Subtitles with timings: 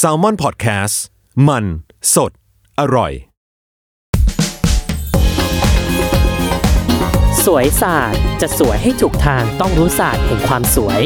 [0.00, 0.94] s a l ม o n PODCAST
[1.48, 1.64] มัน
[2.14, 2.32] สด
[2.80, 3.12] อร่อย
[7.44, 11.00] สวยศาสตร์จะสวยให้ถูกทางต้องรู้ศาสตร์แห่งความสวย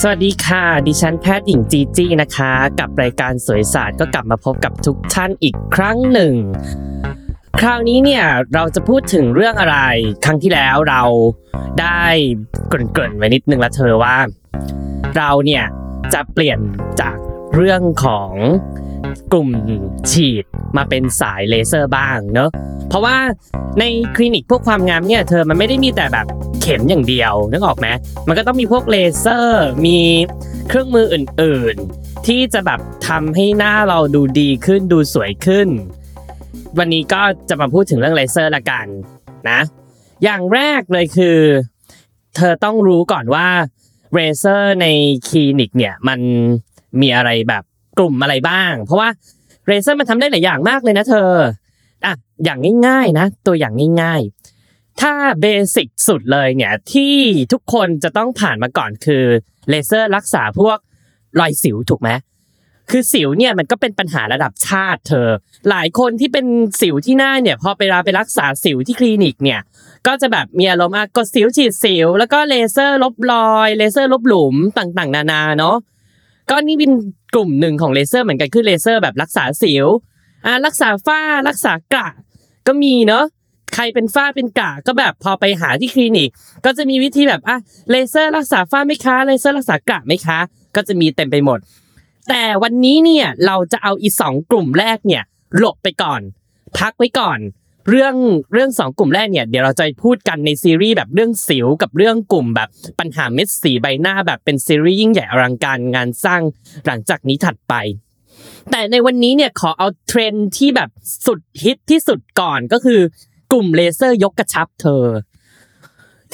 [0.00, 6.34] สวัสดีค่ะ ดิฉันแพทย์หญิงจีจี้นะคะ กับรายการสวยศาสตร์ก็กลับมาพบกับทุกท่านอีกครั้งหนึ่ง
[7.62, 9.78] คราวนี้เนี่ยเราจะพูดถึงเรื่องอะไร
[10.24, 11.02] ครั้งที่แล้วเรา
[11.80, 12.02] ได้
[12.68, 14.16] เกริ่นๆไว้นิดนึงละเธอว่า
[15.16, 15.64] เราเนี่ย
[16.14, 16.58] จะเปลี่ยน
[17.00, 17.16] จาก
[17.54, 18.32] เรื่องของ
[19.32, 19.50] กลุ่ม
[20.10, 20.44] ฉีด
[20.76, 22.50] มาเป็นสายเลเซอร์บ้างเนอะ
[22.88, 23.16] เพราะว่า
[23.78, 23.84] ใน
[24.16, 26.26] คลินิกพวกความงามเนี่ยเธอมันไม่ได้มีแต่แบบ
[26.60, 27.86] เข็มอย่างเดียวนึกออกไหม
[28.28, 29.98] มันก็ต้องมีพวกเลเซอร์มี
[30.68, 35.68] เครื่องมืออื่นๆ ที่จะแบบทำให้หน้าเราดูดีขึ้นดูสวยขึ้น
[36.78, 38.86] วันนี้ก็จะมาพูดถึงเรื่องเลเซอร์ละกัน
[39.50, 39.60] นะ
[40.24, 41.38] อย่างแรกเลยคือ
[42.36, 43.48] เธอต้องรู้ก่อนว่า
[44.14, 44.86] เลเซอร์ใน
[45.28, 46.20] คลินิกเนี่ยมัน
[47.00, 47.62] มีอะไรแบบ
[47.98, 49.08] กลุ่มอะไรบ้าง เพราะว่า
[49.66, 51.30] เลเซอร์มันทำได้หลายอย่างมากเลยนะเธอ
[52.04, 57.16] อะอย่างง่ายๆนะ ตัวอย่างง่ายๆ ถ้า basic สุดเลยเนี่ยที่
[57.52, 59.24] ทุกคนจะต้องผ่านมาก่อนคือ
[59.68, 60.78] เลเซอร์รักษาพวก
[61.40, 62.10] รอยสิวถูกไหม
[62.90, 65.28] คือสิวเนี่ยมันก็เป็นปัญหาระดับชาติเธอ
[65.70, 66.46] หลายคนที่เป็น
[66.80, 69.60] สิวที่หน้าเนี่ยพอไปราไปรักษาสิวที่คลินิกเนี่ย
[70.06, 75.76] ก็จะแบบมีอารมณ์อะกดสิวฉีดสิว แล้วก็เลเซอร์ลบรอยเลเซอร์ลบหลุมต่างๆ นานาเนาะ
[76.50, 76.92] ก็นี่เป็น
[77.34, 79.86] กลุ่มหนึ่งของเลเซอร์เหมือนกันคือเลเซอร์แบบรักษาสิว
[80.46, 82.08] อ่ารักษาฝ้ารักษากระ
[82.66, 83.24] ก็มีเนาะ
[83.74, 86.30] ใครเป็นฝ้าเป็นกระก็แบบพอไปหาที่คลินิก
[86.64, 87.58] ก็จะมีวิธีแบบอะ
[87.90, 90.38] เลเซอร์รักษาฝ้าไหมคะเลเซอร์รักษากระไหมคะ
[90.76, 91.58] ก็จะมีเต็มไปหมด
[92.28, 95.22] แต่วันนี้เนี่ยเราจะเอาอีสองกลุ่มแรกเนี่ย
[95.56, 96.20] หลบไปก่อน
[96.78, 97.38] พักไว้ก่อน
[97.88, 98.14] เรื่อง
[98.52, 102.68] เรื่องสองกลุ่มแรกเนี่ยเดี๋ยวเราจะพูดกันในซีรีส์แบบเรื่องสิวกับเรื่องกลุ่มแบบ
[102.98, 106.42] ปัญหาเม็ดสีใบหน้าแบบเป็นซีรีส์ยิ่งใหญ่อลังการงานสร้าง
[106.86, 107.74] หลังจากนี้ถัดไป
[108.70, 110.90] แต่ในวันนี้เนี่ยขอเอาเทรนด์ที่แบบ
[111.26, 113.00] สุดฮิตที่สุดก่อนก็คือ
[113.52, 115.04] กลุ่มเลเซอร์ยกกระชับเธอ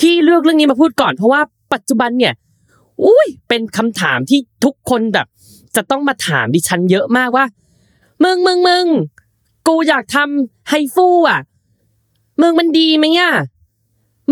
[0.01, 1.41] ที่เลือกเรื่องนี้มาพูดก่อนเพราะว่า
[1.73, 2.35] ปัจจุบันเนี่ย
[3.05, 5.27] อุ้ยเป็นคำถามที่ทุกคนแบบ
[5.77, 7.47] จะต้องมาถามดิฉันเยอะมากว่า
[8.25, 8.87] มึงมึงมึง
[9.69, 11.41] กูอยากทำไฮฟูอะ
[12.41, 13.33] มึงมันดีไหมอะ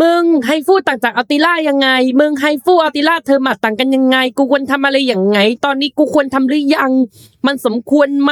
[0.01, 1.89] มึงไฮฟูต่างจากอัลติล่ายังไง
[2.19, 6.91] มึงไฮฟูอัลติล่าเธอมาต่างกันยังไง กูควรทำอะไรอย่างไง ตอนนี้กูควรทำหรือยัง
[7.45, 8.31] มันสมควรไหม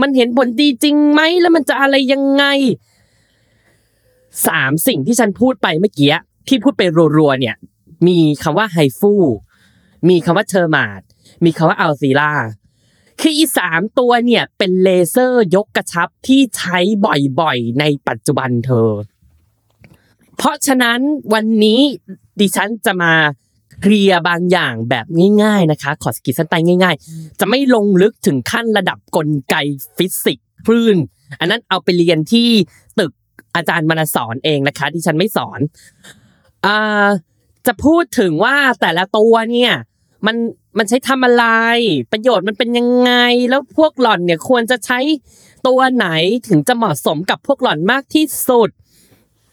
[0.00, 2.44] มันเห็นผลดีจริงไหม แล้วมันจะอะไรยังไง
[4.46, 6.10] สามสิ่งที่ฉันพูดไปเมื่อกี้
[6.48, 6.82] ที่พูดไป
[7.18, 7.56] รัวๆเนี่ย
[8.06, 9.12] มีคำว่าไฮฟู
[10.08, 11.00] มีคำว่าเทอมาด
[11.46, 12.32] มีคำว่าอัลซีล่า
[13.20, 16.78] คืออีสามตัวเนี่ย เป็นเลเซอร์ยกกระชับที่ใช้
[17.40, 18.90] บ่อยๆ ในปัจจุบันเธอ
[20.36, 21.00] เพราะฉะนั้น
[21.34, 21.80] วันนี้
[22.40, 23.12] ดิฉันจะมา
[23.80, 25.06] เคลียร์บางอย่างแบบ
[25.42, 29.54] ง่าย ๆนะคะ ขอสกิดสั้นไปง่าย ๆ จะไม่ลงลึกถึงขั้นระดับกลไก
[29.96, 30.96] ฟิสิกส์คลื่น
[31.40, 32.48] อันนั้นเอาไปเรียนที่
[32.98, 33.12] ตึก
[33.54, 35.60] อาจารย์มนาสอนเองนะคะที่ฉันไม่สอน
[36.66, 37.06] อ่า
[37.66, 39.72] จะพูดถึงว่าแต่ละตัวเนี่ย
[40.26, 40.36] มัน
[40.78, 41.46] มันใช้ทำอะไร
[42.12, 43.12] ประโยชน์มันเป็นยังไง
[43.50, 44.98] แล้วพวกหล่อนเนี่ยควรจะใช้
[45.66, 46.08] ตัวไหน
[46.48, 48.70] ถึงจะเหมาะสมกับพวกหล่อนมากที่สุด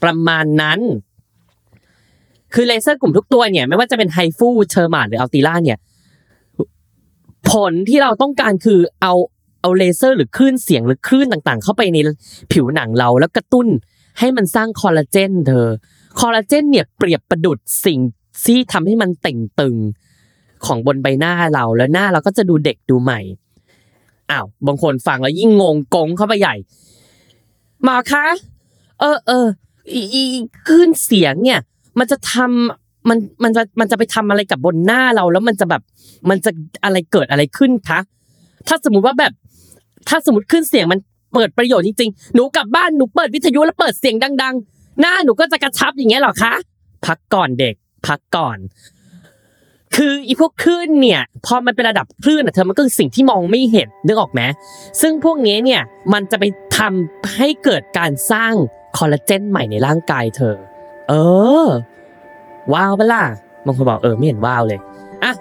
[0.03, 0.79] ประมาณนั้น
[2.53, 5.77] คือเลเซอร์กลุ่มทุกตัวเนี่ย ไม่ว่าจะเป็น HIFU Thermage หรือ Ulthera เนี่ย
[7.49, 9.13] ผลที่เราต้องการคือเอา
[9.61, 11.97] เอาเลเซอร์หรือคลื่นเสียงหรือคลื่นต่างๆ เข้าไปใน
[12.51, 13.67] ผิวหนังเราแล้วกระตุ้น
[14.19, 15.67] ให้มันสร้างคอลลาเจนเธอ
[16.19, 17.99] คอลลาเจนเนี่ยเปรียบประดุดสิ่ง
[18.45, 19.75] ที่ทำให้มันเต่งตึง
[20.65, 23.19] ของบนใบหน้าเราแล้วหน้าเราก็จะดูเด็กดูใหม่
[24.31, 26.55] อ้าวบางคนฟังแล้วยิ่งงงกงเข้าไปใหญ่
[27.83, 28.25] หมอคะ
[28.99, 29.45] เออเออ
[29.93, 30.21] อีอี
[30.67, 31.59] คลื่นเสียงเนี่ย
[31.99, 35.81] มันจะทำมันมันจะมันจะไปทำอะไรกับบนหน้าเราแล้วมันจะแบบ
[36.29, 36.51] มันจะ
[36.83, 37.99] อะไรเกิดอะไรขึ้นคะ
[38.67, 39.33] ถ้าสมมุติว่าแบบ
[40.07, 40.99] ถ้าสมมติขึ้นเสียงมัน
[41.33, 46.53] เปิดประโยชน์จริงๆ หนูกลับบ้านหนูเปิดวิทยุแล้วเปิดเสียงดัง ๆ หน้าหนูก็จะกระชับอย่างเงี้ยหรอคะ
[47.05, 47.75] พักก่อนเด็ก
[48.07, 48.57] พักก่อน
[49.95, 54.41] คืออีพวกคลื่นเนี่ยพอมันเป็นระดับคลื่นอะเธอมันก็คือสิ่งที่มองไม่เห็นนึกออกไหม
[55.01, 55.81] ซึ่งพวกนี้เนี่ย
[56.13, 56.43] มันจะไป
[56.77, 58.53] ทำให้เกิดการสร้าง
[58.97, 60.55] คอลลาเจนใหม่ในร่างกายเธอ
[61.09, 61.13] เอ
[61.65, 61.67] อ
[62.73, 63.23] ว้าวเปล่า
[63.65, 64.79] บางคนบอกเออไม่เห็นว้าวเลย
[65.23, 65.33] อะ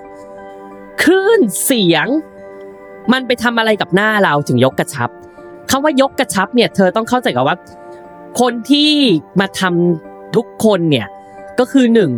[1.03, 2.07] คลื่นเสียง
[3.13, 5.11] มันไปทำอะไรกับหน้าเราถึงยกกระชับ
[5.71, 7.57] คำว่ายกกระชับเนี่ย เธอต้องเข้าใจกับว่า
[8.41, 8.93] คนที่
[9.41, 11.07] มาทำทุกคนเนี่ย
[11.59, 12.11] ก็คือหนึ่ง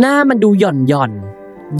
[0.00, 1.12] หน้ามันดูหย่อนหย่อน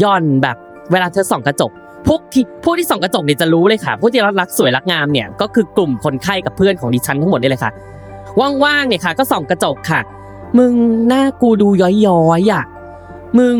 [0.02, 0.56] ย่อนแบบ
[0.92, 1.70] เวลาเธอส่องกระจก
[2.06, 7.72] พวกที่พวกที่ส่องกระจกเนี่ยจะรู้เลยค่ะพวกที่รักรักสวยรักงามเนี่ยก็คือกลุ่มคนไข้กับเพื่อนของดิฉันทั้งหมดนี่เลยค่ะ
[8.64, 10.00] ว่างๆเนี่ยค่ะ ก็ส่องกระจกค่ะ
[10.58, 10.72] มึง
[11.08, 12.64] หน้ากูดูย้อยๆอะ
[13.38, 13.56] มึง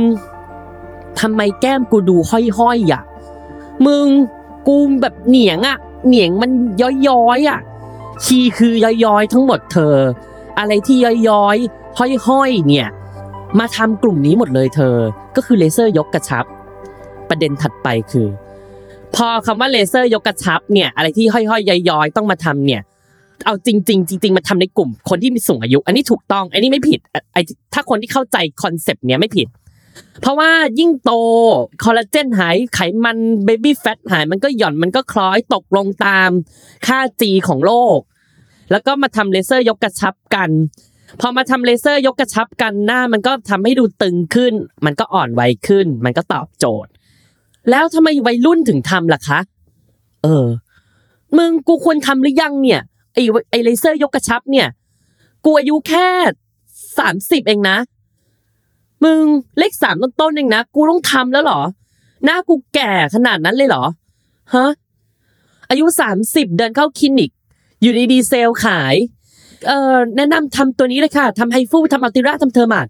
[1.21, 3.03] ทำไมแก้มกูดูห้อยๆอะ
[3.87, 4.07] มึง
[4.69, 6.51] กูแบบเหนียงอะเหนียงมัน
[7.09, 7.61] ย้อยๆอะ
[8.25, 9.97] ชีคือย้อยๆทั้งหมดเธอ
[10.59, 10.97] อะไรที่
[11.29, 11.99] ย้อยๆ
[12.29, 12.89] ห้อยๆเนี่ย
[13.59, 14.95] มาทำกลุ่มนี้หมดเลยเธอ
[15.37, 16.45] ก็คือเลเซอร์ยกกระชับ
[17.29, 18.29] ประเด็นถัดไปคือ
[19.15, 22.83] พอคำว่าเลเซอร์ยกกระชับเนี่ย อะไรที่ห้อยๆย้อยๆต้องมาทำเนี่ย
[23.45, 27.01] เอาจริง ๆ จริง ๆ มาทำในกลุ่มคนที่มีสูงอายุ อันนี้ถูกต้อง อันนี้ไม่ผิด
[27.33, 27.39] ไอ
[27.75, 29.49] ถ้าคนที่เข้าใจ concept เนี้ยไม่ผิด
[30.21, 31.13] เพราะว่ายิ่งโต
[31.85, 36.31] คอลลาเจนหายไขมัน baby fat หายมันก็หย่อนมันก็คล้อยตกลงตาม
[36.87, 37.99] ค่า G ของโลก
[38.71, 40.51] แล้วก็มาทำเลเซอร์ยกกระชับกัน
[41.21, 46.91] พอมาทำเลเซอร์ยกกระชับกันหน้า มันก็ทำให้ดูตึงขึ้น มันก็อ่อนวัยขึ้น มันก็ตอบโจทย์
[47.71, 49.39] แล้วทำไมวัยรุ่นถึงทำล่ะคะ
[50.23, 50.47] เออ
[51.39, 52.81] มึงกูควรทำหรือยังเนี่ย
[53.15, 53.19] ไอ
[53.51, 54.69] ไอเลเซอร์ยกกระชับเนี่ย
[55.45, 56.09] กูอายุแค่
[56.99, 57.77] สามสิบเองนะ
[59.05, 59.23] มึง
[59.59, 61.61] เลขสามต้นๆเองนะ กูต้องทำแล้วเหรอ
[62.25, 63.85] หน้ากูแก่ขนาดนั้นเลยเหรอ
[64.55, 64.71] ฮะ
[65.71, 67.31] อายุสามสิบเดินเข้าคลินิก
[67.81, 68.95] อยู่ดีๆเซลขาย
[69.67, 72.87] เอ่อแนะนำทำตัวนี้เลยค่ะทำ HIFU ทำ Ulthera ทำ Thermage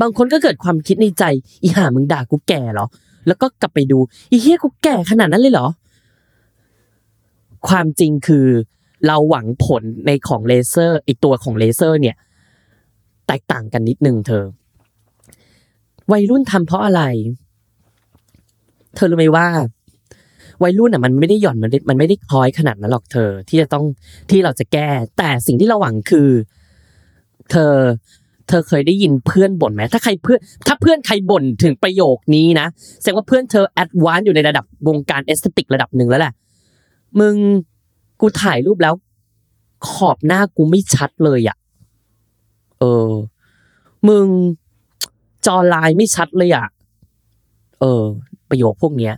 [0.00, 1.24] บางคนก็เกิดความคิดในใจ
[1.62, 2.86] อีห่ามึงด่ากูแก่เหรอ
[3.26, 3.98] แล้วก็กลับไปดู
[4.30, 5.66] อีเฮียกูแก่ขนาดนั้นเลยเหรอ
[7.68, 8.46] ความจริงคือ
[9.06, 12.16] เราหวังผลในของเลเซอร์ไอตัวของเลเซอร์ เนี่ย
[13.26, 14.44] แตกต่างกันนิดนึงเธอ
[16.12, 17.02] วัยรุ่นทำเพราะอะไร
[18.94, 19.46] เธอรู้ไหมว่า
[20.62, 23.84] วัยรุ่นอะมันไม่ได้หย่อนมันมันไม่ได้คล้อยขนาดนั้นหรอกเธอ ที่จะต้อง
[24.30, 24.88] ที่เราจะแก้
[25.18, 26.28] แต่สิ่งที่เราหวังคือ
[27.50, 27.74] เธอ
[28.48, 32.66] เธอเคยได้ยินเพื่อนบ่นไหมถ้าใครเพื่อนถ้าเพื่อนใครบ่นถึงประโยคนี้นะ
[33.00, 36.32] แสดงว่าเพื่อนเธอ advance อยู่ในระดับวงการ aesthetic ระดับหนึ่งแล้วแหละ
[37.20, 37.34] มึง
[38.20, 38.94] กูถ่ายรูปแล้ว
[39.88, 41.56] ขอบหน้ากูไม่ชัดเลยอะ
[42.78, 43.10] เออ
[44.08, 44.26] มึง
[45.46, 46.66] จอลายไม่ชัดเลยอะ
[47.80, 48.02] เออ
[48.50, 49.14] ประโยคพวกเนี้ย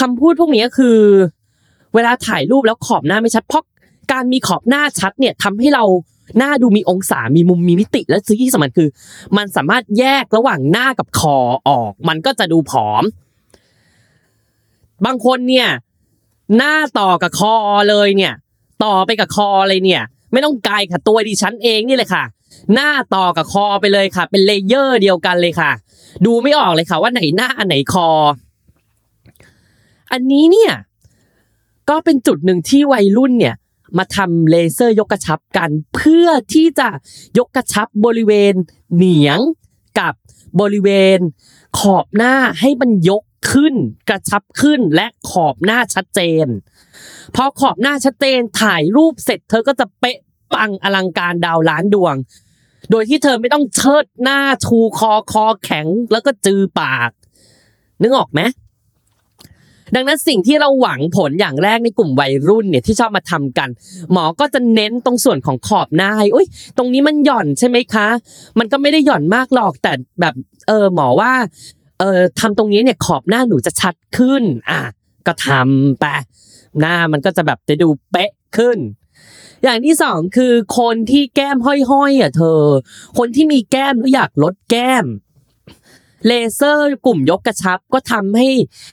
[0.00, 0.98] คำพูดพวกนี้คือ
[1.94, 3.64] เวลาถ่ายรูปแล้วขอบหน้าไม่ชัดเพราะ
[4.12, 5.84] การมีขอบหน้าชัดเนี่ยทำให้เรา
[6.38, 8.88] หน้าดูมีองศา มีมุม มีมิติ และสิ่งที่สำคัญคือ
[9.36, 11.36] มันสามารถแยกระหว่างหน้ากับคอ
[11.68, 13.02] ออก มันก็จะดูผอม
[15.04, 15.68] บางคนเนี่ย
[16.56, 17.54] หน้าต่อกับคอ
[17.90, 18.32] เลยเนี่ย
[18.84, 20.02] ต่อไปกับคอเลยเนี่ย
[20.32, 22.24] ไม่ต้องไกลค่ะตัวดิฉันเองนี่เลยค่ะ
[22.74, 25.70] หน้าต่อกับคอไปเลยค่ะ เป็น layer เดียวกันเลยค่ะ
[26.26, 28.08] ดูไม่ออกเลยค่ะ ว่าไหนหน้าอันไหนคอ
[30.12, 30.72] อันนี้เนี่ย
[31.90, 33.54] ก็เป็นจุดหนึ่งที่วัยรุ่นเนี่ย
[33.98, 36.88] มาทำเลเซอร์ยกกระชับกันเพื่อที่จะ
[37.38, 38.54] ยกกระชับบริเวณ
[38.94, 39.38] เหนียง
[40.00, 40.14] กับ
[40.60, 41.18] บริเวณ
[41.78, 43.22] ขอบหน้าให้มันยก
[43.52, 43.74] ขึ้น
[44.08, 46.46] กระชับขึ้นและขอบหน้าชัดเจน
[47.34, 50.18] พอขอบหน้าชัดเจนถ่ายรูปเสร็จเธอก็จะเป๊ะ
[50.54, 52.14] ปังอลังการดาวล้านดวง
[52.90, 57.10] โดยที่เธอไม่ต้องเชิดหน้าชูคอคอแข็งแล้วก็จือปาก
[58.02, 58.40] นึกออกไหม
[59.94, 63.68] ดังนั้นสิ่งที่เราหวังผลอย่างแรกในกลุ่มวัยรุ่นเนี่ยที่ชอบมาทำกัน
[64.12, 66.46] หมอก็จะเน้นตรงส่วนของขอบหน้าให้อุ้ย
[66.76, 68.08] ตรงนี้มันหย่อนใช่ไหมคะ
[68.58, 70.34] มันก็ไม่ได้หย่อนมากหรอกแต่แบบ
[70.68, 71.32] เออหมอว่า
[71.98, 74.80] เออทำตรงนี้เนี่ยขอบหน้าหนูจะชัดขึ้น อะ
[75.26, 76.04] ก็ทำไป
[76.80, 78.78] หน้ามันก็จะแบบจะดูเป๊ะขึ้น
[79.64, 82.62] อย่างที่สองคือคนที่แก้มห้อยๆอะเธอ
[83.18, 85.04] คนที่มีแก้มแล้วอยากลดแก้ม
[86.26, 88.48] เลเซอร์กลุ่มยกกระชับก็ทำให้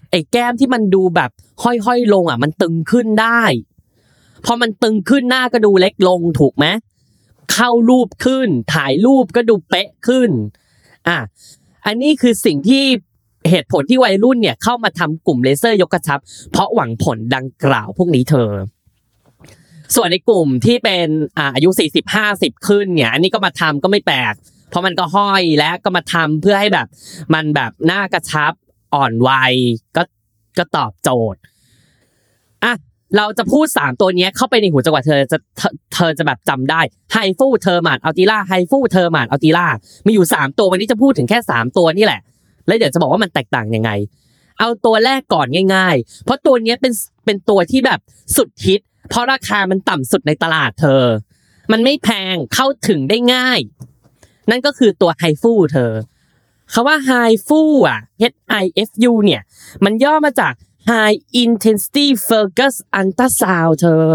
[0.09, 1.31] ไอ้แก้มที่มันดูแบบ
[1.63, 3.41] ห้อยๆลงอะ มันตึงขึ้นได้
[4.45, 6.65] พอมันตึงขึ้นหน้าก็ดูเล็กลงถูกไหม
[7.53, 10.29] เข้ารูปขึ้น ถ่ายรูปก็ดูเป๊ะขึ้น
[11.07, 11.17] อะ
[11.85, 12.83] อันนี้คือสิ่งที่
[13.49, 16.19] เหตุผลที่วัยรุ่นเนี่ยเข้ามาทำกลุ่มเลเซอร์ยกกระชับ
[16.51, 18.51] เพราะหวังผลดังกล่าวพวกนี้เธอ
[19.95, 21.07] ส่วนในกลุ่มที่เป็น
[21.37, 24.33] อ่าอายุ 40 50 ขึ้นเนี่ย อันนี้ก็มาทำก็ไม่แปลก
[24.75, 26.87] เพราะมันก็ห้อยและก็มาทำเพื่อให้แบบ
[27.33, 28.53] มันแบบหน้ากระชับ
[28.93, 29.53] อ่อนวัย
[29.95, 30.03] ก็
[30.57, 31.41] ก็ตอบโจทย์
[32.63, 32.73] อะ
[33.17, 36.81] เราจะพูดสามตัวนี้เข้าไปในหัวจังหวะเธอจะเธอเธอจะแบบจำได้
[37.13, 39.67] HIFU Thermage Ulthera HIFU Thermage Ulthera
[40.05, 42.21] มีอยู่สามตัววันนี้จะพูดถึงแค่สามตัวนี่แหละ
[42.67, 43.91] แล้วเดี๋ยวจะบอกว่ามันแตกต่างยังไง
[44.59, 46.93] เอาตัวแรกก่อนง่าย ๆ เพราะตัวนี้เป็น
[47.25, 47.99] เป็นตัวที่แบบ
[48.35, 51.03] สุดฮิต เพราะราคามันต่ำสุดในตลาดเธอ
[51.71, 53.59] มันไม่แพงเข้าถึงได้ง่าย
[54.49, 55.91] นั่นก็คือตัว HIFU เธอ
[56.73, 57.99] คำว่า HIFU อะ
[58.33, 59.41] H I F U เนี่ย
[59.83, 60.53] มันย่อมาจาก
[60.89, 64.07] High Intensity Focus Ultrasound เธอ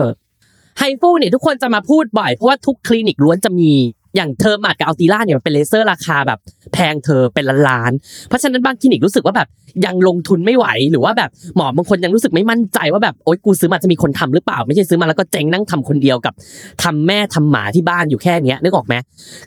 [0.79, 3.73] HIFU เนี่ยทุกคนจะมาพูดบ่อย เพราะว่าทุกคลินิกล้วนจะมี
[4.17, 6.39] อย่าง Thermage กับ Ulthera เนี่ยมันเป็นเลเซอร์ราคาแบบ
[6.73, 9.49] แพงเธอเป็นล้านๆเพราะฉะนั้นบางคลินิกรู้สึกว่าแบบ
[9.87, 16.35] ยังลงทุนไม่ไหว หรือว่าแบบหมอบางคนยังรู้สึกไม่มั่นใจว่าแบบโอ๊ยกูซื้อมาจะมีคนทำหรือเปล่า ไม่ใช่ซื้อมาแล้วก็เจ๊งนั่งทำคนเดียวกับ
[16.83, 18.95] ทำแม่ทำหมาที่บ้านอยู่แค่เนี้ยนึกออกไหม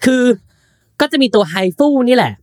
[0.05, 0.21] คือ
[1.03, 2.33] ก็จะมีตัว HIFU นี่แหละ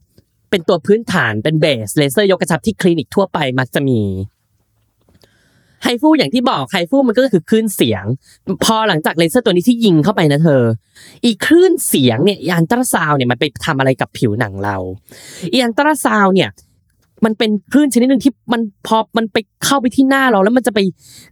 [0.50, 4.00] เป็นตัวพื้นฐานเป็น base เลเซอร์ยกกระชับที่คลินิกทั่วไปมักจะมี
[5.82, 8.05] HIFU อย่างที่บอก HIFU มันก็คือคลื่นเสียง
[8.64, 10.62] พอหลังจากเลเซอร์ตัวนี้ที่ยิงเข้าไปนะเธอ
[11.25, 14.76] อีคลื่นเสียงเนี่ยอีอัลตราซาวด์เนี่ยมันไปทำอะไรกับผิวหนังเรา
[15.52, 16.50] อีอัลตราซาวด์เนี่ย
[17.25, 20.81] มันเป็นคลื่นชนิดหนึ่งที่มันพอมันไปเข้าไปที่หน้าเรา แล้วมันจะไป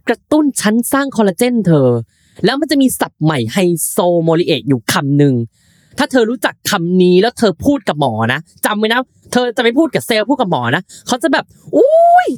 [0.07, 1.89] กระตุ้นชั้นสร้างคอลลาเจนเธอ
[2.45, 3.57] แล้วมันจะมีศัพท์ใหม่ไฮ
[3.87, 5.33] โซโมลิเอตอยู่คำหนึ่ง
[5.99, 8.99] ถ้าเธอรู้จักคำนี้แล้วเธอพูดกับหมอนะจำไว้นะ
[9.31, 12.29] เธอจะไปพูดกับเซลล์พูดกับหมอนะเขาจะแบบอุ้ย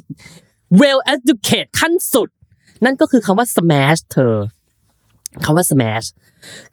[0.80, 2.28] well educate ขั้นสุด
[2.84, 4.34] นั่นก็คือคำว่า smash เธอ
[5.44, 6.06] คำว่า smash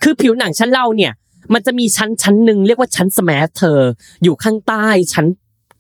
[0.04, 1.14] คือผิวหนังชั้นเราเนี่ย
[1.54, 3.80] มันจะมีชั้นชั้นหนึ่งเรียกว่าชั้น smash เธอ
[4.24, 5.26] อยู่ข้างใต้ชั้น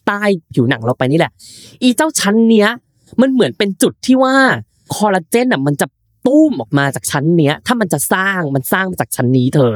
[0.07, 0.21] ใต้
[0.53, 1.31] ผิวหนังเราไปนี่แหละ
[1.81, 2.69] อีเจ้าชั้นเนี้ย
[3.21, 4.35] มันเหมือนเป็นจุดที่ว่า
[4.95, 5.87] คอลลาเจนอะมันจะ
[6.27, 9.73] ตุ้มออกมาจากชั้นเนี้ย ถ้ามันจะสร้างมันสร้างมาจากชั้นนี้เธอ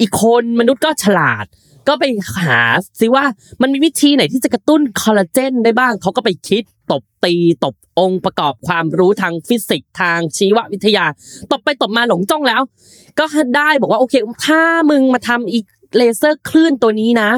[0.00, 1.46] อีกคนมนุษย์ก็ฉลาด
[1.88, 2.04] ก็ไป
[2.44, 2.60] หา
[3.00, 3.24] ซิว่า
[3.62, 7.34] มันมีวิธีไหนที่จะกระตุ้นคอลลาเจนได้บ้างเขาก็ไปคิดตบตี
[7.64, 11.06] ตบองค์ประกอบความรู้ทางฟิสิกส์ทางชีววิทยา
[11.52, 12.62] ตบไปตบมาหลงจ้องแล้ว
[13.18, 13.24] ก็
[13.56, 14.14] ได้บอกว่าโอเค
[14.46, 15.64] ถ้ามึงมาทำอีก
[15.96, 17.30] เลเซอร์คลื่นตัวนี้นะ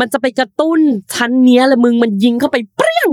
[0.00, 0.78] มันจะไปกระตุ้น
[1.14, 3.10] ชั้นเนี้ยแล้วมึงมันยิงเข้าไปเปรี้ยง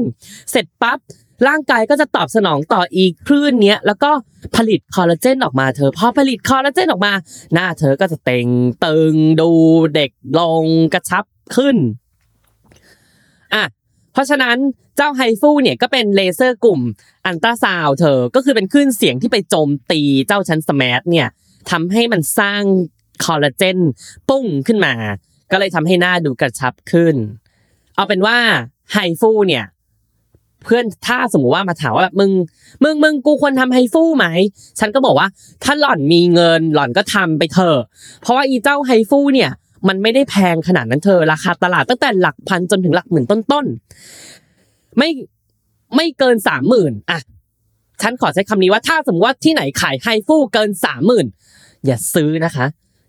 [0.51, 0.99] เสร็จปั๊บ
[1.47, 4.11] ร่างกายก็จะตอบสนองต่ออีกคลื่นเนี้ยแล้วก็
[4.55, 7.13] ผลิตคอลลาเจนออกมาเธอพอผลิตคอลลาเจนออกมา
[7.53, 8.47] หน้าเธอก็จะเต่ง
[8.85, 9.49] ตึงดู
[9.95, 11.77] เด็กลงกระชับขึ้น
[13.53, 13.63] อะ
[14.13, 14.57] เพราะฉะนั้น
[14.97, 16.81] เจ้า HIFU เนี่ยก็เป็นเลเซอร์กลุ่ม
[17.25, 21.27] อัลตราซาวด์เธอก็คือเป็นคลื่นเสียงที่ไปโจมตีเจ้าชั้น SMAS เนี่ย
[21.71, 22.61] ทำให้มันสร้าง
[23.25, 23.77] คอลลาเจน
[24.29, 24.93] ปุ้งขึ้นมา
[25.51, 27.15] ก็เลยทำให้หน้าดูกระชับขึ้น
[27.95, 28.37] เอาเป็นว่า
[28.91, 29.65] HIFU เนี่ย
[30.63, 32.31] เพื่อนถ้าสมมติว่ามาถามว่าแบบมึง
[32.83, 34.25] มึงมึงกูควรทำ HIFU ไหม
[34.79, 35.27] ฉันก็บอกว่า
[35.63, 37.77] ถ้าหล่อนมีเงินหล่อนก็ทำไปเถอะ
[38.21, 39.51] เพราะว่าอีเจ้า HIFU เนี่ย
[39.87, 45.09] มันไม่ได้แพงขนาดนั้นเธอราคาตลาดตั้งแต่หลักพันจนถึงหลักหมื่นต้นๆไม่
[45.95, 47.19] ไม่เกินสามหมื่นอะ
[48.01, 51.25] ฉันขอใช้คำนี้ว่าถ้าสมมติว่าที่ไหนขาย HIFU เกินสามหมื่น
[51.85, 52.65] อย่าซื้อนะคะ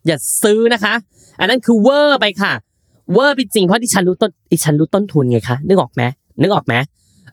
[0.06, 0.94] อย่าซื้อนะคะ
[1.40, 2.52] อันนั้นคือเวอร์ไปค่ะ
[3.12, 6.02] เวอร์ไปจริงเพราะดิฉันรู้ต้นดิฉันรู้ต้นทุนไงคะนึกออกไหม
[6.40, 6.74] นึกออกไหม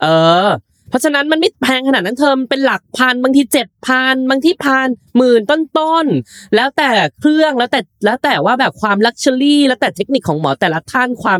[0.01, 0.07] เอ
[0.45, 0.49] อ
[0.89, 4.87] เพราะฉะนั้นมันไม่แพงขนาดนั้นเธอมันเป็นหลักพันบางทีเจ็ดพันบางที่พัน
[5.17, 6.89] หมื่นต้นๆแล้วแต่
[7.19, 11.39] เครื่องแล้วแต่แล้วแต่ว่าแบบความ luxury แล้วแต่เทคนิคของหมอแต่ละท่านความ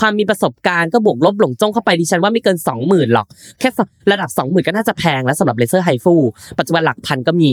[0.00, 3.26] ความมีประสบการณ์ก็บวกลบหลงจ้องเข้าไปดิฉันว่าไม่เกินสองหมื่นหรอก
[3.58, 3.68] แค่
[4.12, 6.14] ระดับสองหมื่นก็น่าจะแพงแล้วสำหรับเลเซอร์ HIFU
[6.58, 7.52] ปัจจุบันหลักพันก็มี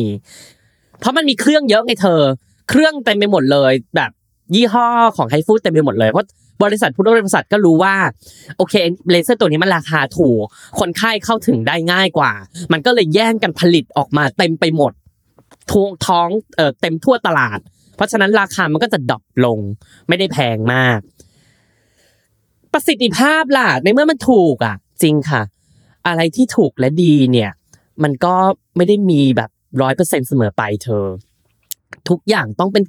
[0.99, 2.21] เพราะมันมีเครื่องเยอะไงเธอ
[2.69, 4.11] เครื่องเต็มไปหมดเลยแบบ
[4.55, 4.87] ยี่ห้อ
[5.17, 6.25] ของ HIFU เต็มไปหมดเลยเพราะ
[6.63, 7.95] บริษัทผู้บริษัทก็รู้ว่า
[8.57, 8.75] โอเค
[9.11, 10.43] เลเซอร์ตัวนี้มันราคาถูก
[10.79, 12.31] คนไข้เข้าถึงได้ง่ายกว่า
[12.71, 14.93] มันก็เลยแย่งกันผลิตออกมาเต็มไปหมด
[15.71, 17.59] ท้องท้องเอ่อเต็มทั่วตลาด
[17.95, 19.59] เพราะฉะนั้นราคามันก็จะดรอปลง
[20.07, 20.99] ไม่ได้แพงมาก
[22.73, 25.41] ประสิทธิภาพล่ะในเมื่อมันถูกอะ จริงค่ะ
[26.07, 27.51] อะไรที่ถูกและดีเนี่ย
[28.03, 28.35] มันก็
[28.75, 29.49] ไม่ได้มีแบบ
[29.81, 31.05] ร้อยเปอร์เซ็นเสมอไปเธอ
[32.09, 32.83] ทุกอย่างต้องเป็น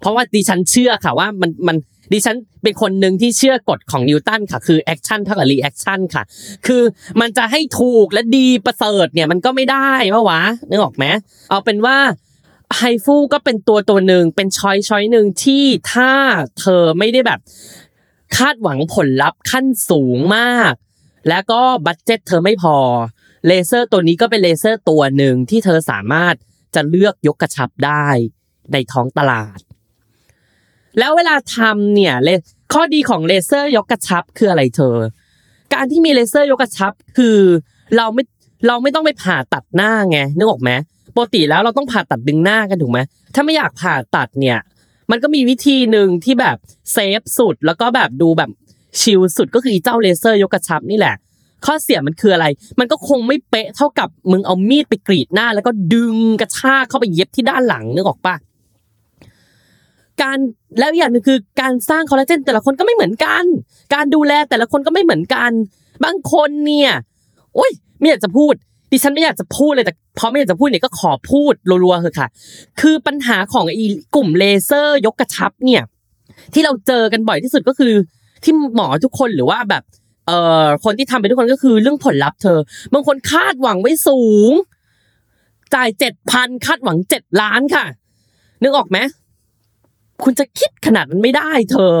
[0.00, 1.76] เพราะว่าดิฉันเชื่อค่ะว่ามันมัน
[2.12, 6.22] ดิฉันเป็นคนหนึ่งที่เชื่อกฎของนิวตันค่ะ คือ action เท่ากับ reaction ค่ะ
[6.66, 6.82] คือ
[7.20, 11.04] มันจะให้ถูกและดีประเสริฐเนี่ยมันก็ไม่ได้ปะวะนึกออกไหม
[11.50, 11.98] เอาเป็นว่า
[12.76, 16.12] HIFU ก็เป็นตัวตัวหนึ่งเป็น choice choice หนึ่งที่ถ้า
[16.60, 17.40] เธอไม่ได้แบบ
[18.36, 20.72] คาดหวังผลลัพธ์ขั้นสูงมาก
[21.28, 22.76] แล้วก็ budget เธอไม่พอ
[23.46, 26.34] เลเซอร์ตัวนี้ก็เป็นเลเซอร์ตัวหนึ่งที่เธอสามารถ
[26.74, 28.06] จะเลือกยกกระชับได้
[28.72, 29.58] ในท้องตลาด
[30.98, 32.30] แล้วเวลาทำเนี่ยเล
[32.72, 34.96] ข้อดีของเลเซอร์ยกกระชับคืออะไรเธอ
[35.74, 37.38] การที่มีเลเซอร์ยกกระชับคือ
[37.96, 38.22] เราไม่
[38.66, 40.70] เราไม่ต้องไปผ่าตัดหน้าไงนึกออกไหม
[41.14, 42.98] ปกติแล้วเราต้องผ่าตัดดึงหน้ากันถูกไหม
[43.34, 44.58] ถ้าไม่อยากผ่าตัดเนี่ย
[45.10, 46.56] มันก็มีวิธีหนึ่งที่แบบ
[46.92, 48.50] safe สุดแล้วก็แบบดูแบบ
[49.00, 51.14] chill สุดก็คือเจ้าเลเซอร์ยกกระชับนี่แหละ
[51.66, 52.46] ข้อเสียมันคืออะไร
[52.78, 58.34] มันก็คงไม่เป๊ะเท่ากับมึงเอามีดไปกรีดหน้า แล้วก็ดึงกระชากเข้าไปเย็บที่ด้านหลังนึกออกปะ
[60.22, 60.38] การ
[60.78, 63.44] แล้วอย่างหนึงคือการสร้างคอลลาเจนแต่ละคนก็ไม่เหมือนกัน
[63.94, 65.50] การดูแลแต่ละคนก็ไม่เหมือนกัน
[66.04, 66.90] บางคนเนี่ย
[67.54, 68.54] โอ้ยไม่อยากจะพูด
[68.92, 71.52] ดิฉันไม่อยากจะพูดเลยแต่พอไม่อยากจะพูดเนี่ยก็ขอพูด
[71.84, 72.28] รัวๆเถอะค่ะ
[72.80, 75.82] คือปัญหาของไอีกลุ่มเลเซอร์ยกกระชับเนี่ย
[76.54, 77.92] ที่เราเจอกันบ่อยที่สุดก็คือ
[78.44, 79.82] ที่หมอทุกคนหรือว่าแบบ
[80.26, 82.58] เอ่อคนที่ทำไปทุกคนก็คือเรื่องผลลัพธ์เธอ
[82.92, 84.52] บางคนคาดหวังไว้สูง
[85.74, 87.84] จ่ายเจ็ดพันคาดหวังเจ็ดล้านค่ะ
[88.62, 88.98] นึกออกไหม
[90.24, 91.96] คุณจะคิดขนาดนั้นไม่ได้เธอ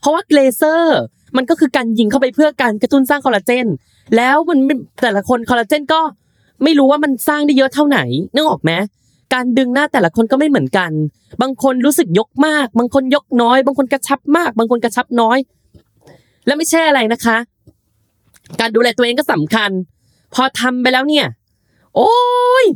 [0.00, 1.00] เพราะว่าเลเซอร์
[1.36, 3.66] มันก็คือการยิงเข้าไปเพื่อการกระตุ้นสร้างคอลลาเจน
[4.16, 4.58] แล้วมัน
[5.02, 6.00] แต่ละคนคอลลาเจนก็
[6.64, 7.98] ไม่รู้ว่ามันสร้างได้เยอะเท่าไหน
[8.34, 8.72] นึกออกไหม
[9.34, 10.90] การดึงหน้าแต่ละคนก็ไม่เหมือนกัน
[11.42, 15.38] บางคนรู้สึกยกมาก บางคนยกน้อย บางคนกระชับมาก บางคนกระชับน้อย
[16.46, 17.36] แล้วไม่ใช่อะไรนะคะ
[18.60, 19.70] การดูแลตัวเองก็สำคัญ
[20.34, 21.26] พอทำไปแล้วเนี่ย
[21.96, 22.12] โอ้
[22.64, 22.66] ย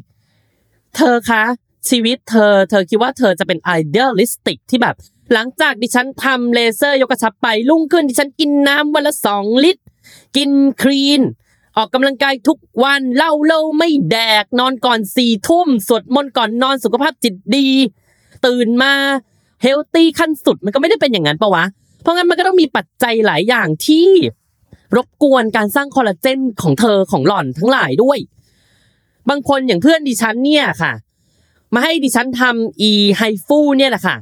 [0.97, 1.45] เธอคะ
[1.89, 4.95] ชีวิตเธอ เธอคิดว่าเธอจะเป็น idealistic ที่แบบ
[5.33, 9.83] หลังจากดิฉันทำเลเซอร์ยกกระชับไปรุ่งขึ้นดิฉันกินน้ำวันละสองลิตร
[10.37, 10.51] กิน
[10.83, 11.21] clean
[11.77, 17.69] ออกกำลังกายทุกวันเหล้าเหล้าไม่แดก นอนก่อนสี่ทุ่มสวดมนต์ก่อนนอนสุขภาพจิตดี
[18.47, 18.93] ตื่นมา
[19.63, 21.65] healthy ขั้นสุดมันก็ไม่ได้เป็นอย่างนั้นปะวะ
[22.03, 24.09] เพราะงั้นมันก็ต้องมีปัจจัยหลายอย่างที่
[24.97, 28.19] รบกวนการสร้างคอลลาเจนของเธอของหล่อนทั้งหลายด้วย
[29.29, 30.93] บางคนอย่างเพื่อนดิฉันเนี่ยค่ะ
[31.75, 34.17] มาให้ดิฉันทำอีไฮฟูเนี่ยแหละค่ะ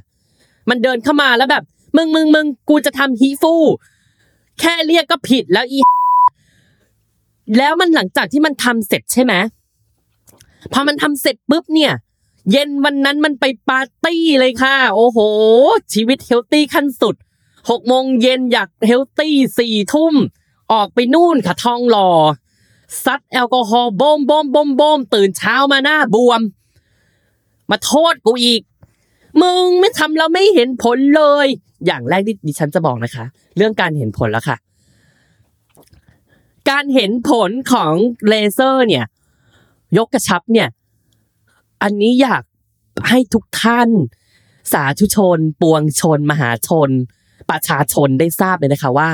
[0.68, 1.62] มันเดินเข้ามาแล้วแบบ
[1.96, 3.54] มึงมึงมึงกูจะทำฮีฟู
[4.60, 5.80] แค่เรียกก็ผิดแล้วอี
[7.58, 9.32] แล้วมันหลังจากที่มันทำเสร็จใช่ไหม
[10.72, 11.92] พอมันทำเสร็จปุ๊บเนี่ย
[12.50, 15.18] เย็นวันนั้นมันไปปาร์ตี้เลยค่ะ โอ้โห
[15.92, 17.14] ชีวิต healthy ขั้นสุด
[17.70, 20.14] หกโมงเย็นอยาก healthy สี่ทุ่ม
[20.72, 22.10] ออกไปนู่นค่ะทองหล่อ
[23.04, 26.40] ซัดแอลกอฮอล์บ่มบ่มบ่มบ่มตื่นเช้ามาหน้าบวม
[27.70, 28.62] มาโทษกูอีก
[29.40, 31.46] มึงไม่ทำแล้วไม่เห็นผลเลย
[31.86, 33.24] อย่างแรกที่ดิฉันจะบอกนะคะ
[33.56, 34.56] เรื่องการเห็นผลแล้วค่ะ
[36.70, 37.94] การเห็นผลของ
[38.28, 39.04] เลเซอร์เนี่ย
[39.96, 40.68] ยกกระชับเนี่ย
[41.82, 42.42] อันนี้อยาก
[43.08, 43.88] ให้ทุกท่าน
[44.72, 46.90] สาธุชน ปวงชน มหาชน
[47.50, 49.10] ประชาชนได้ทราบเลยนะคะว่า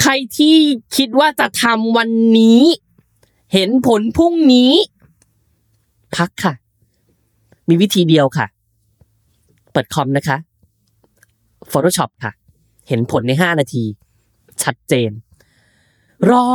[0.00, 0.56] ใครที่
[0.96, 2.62] คิดว่าจะทำวันนี้
[3.52, 4.72] เห็นผลพรุ่งนี้
[6.16, 6.54] พักค่ะ
[7.68, 8.46] มีวิธีเดียวค่ะ
[9.72, 10.36] เปิดคอมนะคะ
[11.72, 12.32] Photoshop ค่ะ
[12.88, 13.84] เห็นผลใน 5 นาที
[14.62, 15.10] ชัดเจน
[16.30, 16.50] รอ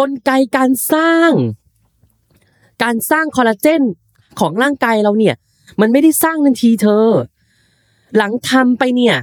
[0.00, 1.30] กลไกการสร้าง
[2.82, 3.82] การสร้างคอลลาเจน
[4.40, 5.34] ของร่างกายเราเนี่ย
[5.80, 7.06] มันไม่ได้สร้างทันทีเธอ
[8.16, 9.16] หลังทำไปเนี่ย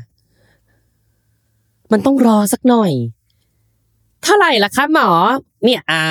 [1.92, 2.92] มันต้องรอสักหน่อย
[4.24, 5.10] เท่าไหร่ล่ะคะหมอ
[5.66, 6.04] เนี่ยอ่า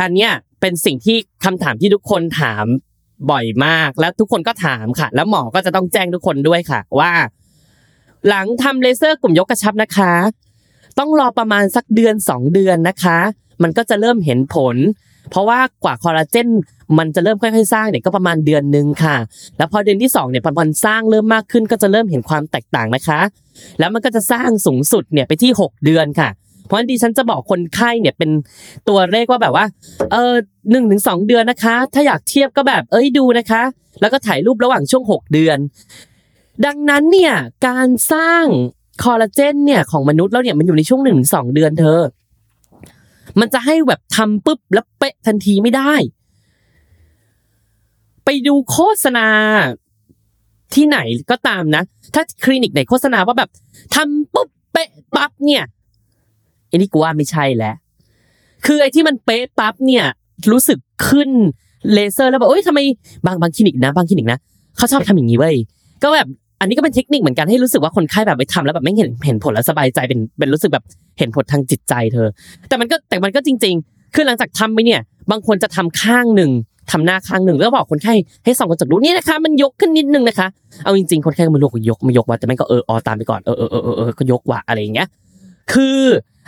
[0.00, 2.66] อันเนี้ยเป็นสิ่งที่คำถามที่ทุกคนถาม
[3.30, 7.12] บ่อยมาก แล้วทุกคนก็ถามค่ะ แล้วหมอก็จะต้องแจ้งทุกคนด้วยค่ะ ว่า
[8.28, 10.12] หลังทำเลเซอร์กลุ่มยกกระชับนะคะ
[10.98, 13.18] ต้องรอประมาณสักเดือนสองเดือนนะคะ
[13.62, 14.76] มันก็จะเริ่มเห็นผล
[15.30, 16.48] เพราะว่ากว่าคอลลาเจน
[16.98, 19.16] มันจะเริ่มค่อยๆสร้างเนี่ยก็ประมาณเดือนหนึ่งค่ะ
[19.56, 23.20] แล้วพอเดือนที่สองเนี่ยพอมันสร้างเริ่มมากขึ้นก็จะเริ่มเห็นความแตกต่างนะคะ
[23.78, 26.28] แล้วมันก็จะสร้างสูงสุดเนี่ยไปที่ 6 เดือนค่ะ
[26.70, 28.30] เพราะดิฉันจะบอกคนไข้เนี่ยเป็น
[28.88, 29.66] ตัวเลขว่าแบบว่า
[30.12, 30.34] เออ
[30.70, 33.62] หนึ่งถึงสองเดือนนะคะ ถ้าอยากเทียบก็แบบเอ้ยดูนะคะ
[34.00, 35.58] แล้วก็ถ่ายรูประหว่างช่วง6เดือน
[36.66, 37.34] ดังนั้นเนี่ย
[37.66, 38.44] การสร้าง
[39.02, 42.00] คอลลาเจนเนี่ยของมนุษย์แล้วเนี่ยมันอยู่ในช่วงหนึ่งถึงสองเดือนเธอ
[43.40, 45.92] มันจะให้แบบทำปุ๊บแล้วเป๊ะทันทีไม่ได้
[48.24, 49.26] ไปดูโฆษณา
[50.74, 50.98] ที่ไหน
[51.30, 51.82] ก็ตามนะ
[52.14, 53.50] ถ้าคลินิกไหนโฆษณาว่าแบบ
[53.94, 55.64] ทำปุ๊บเป๊ะปั๊บเนี่ย
[56.70, 57.74] อันนี้กูว่าไม่ใช่แล้ว
[58.66, 60.04] คือไอ้ที่มันเป๊ะปั๊บเนี่ย
[60.52, 60.78] รู้สึก
[61.08, 61.30] ขึ้น
[61.92, 62.80] เลเซอร์แล้วแบบเอ้ยทำไม
[63.26, 64.38] บางบางคลินิกนะบางคลินิกนะ
[64.76, 65.56] เขาชอบทำอย่างนี้เว้ย
[66.02, 66.28] ก็แบบ
[66.60, 70.84] อันนี้ก็เป็นเทคนิคเหมือนกันให้รู้สึกว่าคนไข้แบบไปทำแล้วแบบไม่เห็นเห็นผลแล้วสบายใจเป็นเป็นรู้สึกแบบ
[71.18, 72.28] เห็นผลทางจิตใจเธอ
[72.68, 76.50] แต่มันก็แต่มันก็จริง ๆ คือหลังจากทำไปเนี่ย บางคนจะทำข้างหนึ่ง
[76.90, 80.46] ทำหน้าข้างหนึ่งแล้วบอกคนไข้ให้ส่องกระจกดูนี่นะคะ มันยกขึ้นนิดนึงนะคะ
[80.84, 85.08] เอาจริงๆคนไข้ก็ไม่รู้ว่ายกไม่ยกว่าแต่แม่งก็เออออตามไปก่อนเออเออเออเออเออก็ยกว่ะอะไรอย่างเงี้ย
[85.72, 86.00] คือ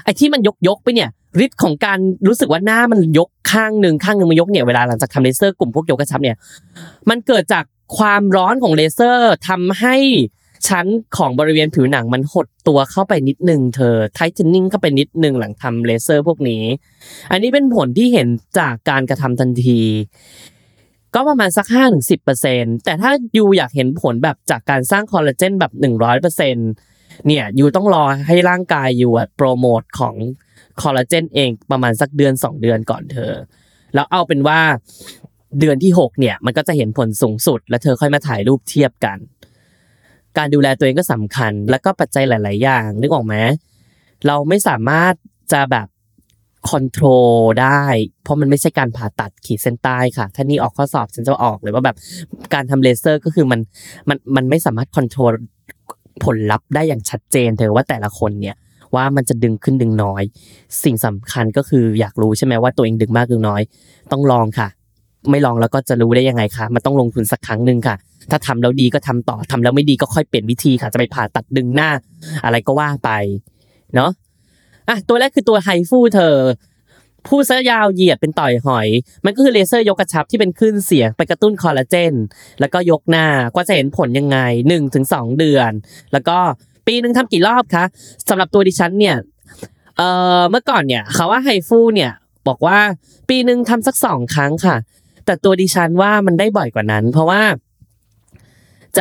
[0.04, 1.10] ไอ้ที่มันยกยกไปเนี่ย
[1.44, 6.36] ฤทธิ์ของการรู้สึกว่าหน้ามันยกข้างหนึ่งข้างหนึ่งมันยกเนี่ยเวลาหลังจากทำเลเซอร์กลุ่มพวกยกกระชับเนี่ย
[7.10, 7.64] มันเกิดจาก
[7.96, 9.96] ความร้อนของเลเซอร์ทำให้
[10.68, 10.86] ชั้น
[11.16, 16.62] ของบริเวณผิวหนังมันหดตัวเข้าไปนิดนึงเธอ tightening เข้าไปนิดนึงหลังทำเลเซอร์พวกนี้
[17.30, 19.80] อันนี้เป็นผลที่เห็นจากการกระทำทันที
[21.14, 26.16] ก็ประมาณสักห้าถึงสิบเปอร์เซ็นแต่ถ้า you อยากเห็นผลแบบจากการสร้างคอลลาเจนแบบหนึ่งร้อย
[27.26, 30.14] เนี่ยยูต้องรอให้ร่างกายยูอะโปรโมทของ
[30.80, 33.32] คอลลาเจนเองประมาณสักเดือนสองเดือนก่อนเธอ
[33.94, 34.60] แล้วเอาเป็นว่า
[35.60, 39.18] เดือนที่หกเนี่ย มันก็จะเห็นผลสูงสุด แล้วเธอค่อยมาถ่ายรูปเทียบกัน
[40.38, 43.34] การดูแลตัวเองก็สำคัญ แล้วก็ปัจจัยหลาย ๆ อย่าง นึกออกไหม
[44.26, 45.14] เราไม่สามารถ
[45.52, 45.88] จะแบบ
[46.70, 47.82] คอนโทรลได้
[48.22, 51.96] เพราะมันไม่ใช่การผ่าตัดขีดเส้นใต้ค่ะ ถ้านี่ออกข้อสอบฉันจะออกเลยว่าแบบ
[52.54, 53.60] การทำเลเซอร์ก็คือมัน
[54.08, 55.32] มันมันไม่สามารถคอนโทรล
[56.24, 58.56] ผลลัพธ์ได้อย่างชัดเจนเธอว่าแต่ละคนเนี่ย
[58.94, 60.22] ว่ามันจะดึงขึ้นดึงน้อย
[60.84, 63.62] สิ่งสำคัญก็คืออยากรู้ใช่ไหมว่าตัวเองดึงมากดึงน้อย
[64.12, 64.68] ต้องลองค่ะ
[65.30, 67.96] ไม่ลองแล้วก็จะรู้ได้ยังไงคะมันต้องลงทุนสักครั้งหนึ่งค่ะ
[68.30, 71.90] ถ้าทำแล้วดีก็ทำต่อทำแล้วไม่ดีก็ค่อยเปลี่ยนวิธีค่ะ จะไปผ่าตัดดึงหน้า
[72.44, 73.10] อะไรก็ว่าไป
[73.94, 74.10] เนาะ
[74.88, 76.36] อะตัวแรกคือตัวไฮฟูเธอ
[77.28, 78.88] ผู้ซะยาวเหยียดเป็นต่อยหอย
[79.24, 82.14] มันก็คือเลเซอร์ยกกระชับที่เป็นคลื่นเสียงไปกระตุ้นคอลลาเจน
[82.60, 85.04] แล้วก็ยกหน้าก็จะเห็นผลยังไง 1-2ถึง
[85.38, 85.72] เดือน
[86.12, 86.38] แล้วก็
[86.86, 87.84] ปีหนึ่งทำกี่รอบคะ
[88.28, 89.16] สำหรับตัวดิฉันเนี่ย
[89.96, 90.08] เอ่
[90.38, 92.12] อเมื่อก่อนเนี่ยเขาว่าไฮฟูเนี่ย
[92.48, 92.78] บอกว่า
[93.28, 94.76] ปีหนึ่งทำสักสองครั้งค่ะ
[95.26, 97.42] แต่ตัวดิฉันว่ามันได้บ่อยกว่านั้น เพราะว่า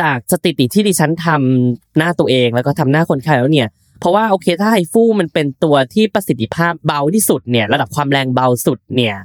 [0.10, 3.68] ากสถิติที่ดิฉันทำหน้าตัวเองแล้วก็ทำหน้าคนไข้แล้วเนี่ย
[4.02, 9.16] เพราะว่าโอเคถ้าไฮฟูมันเป็นตัวที่ประสิทธิภาพเบาที่สุดเนี่ยระดับความแรงเบาสุดเนี่ย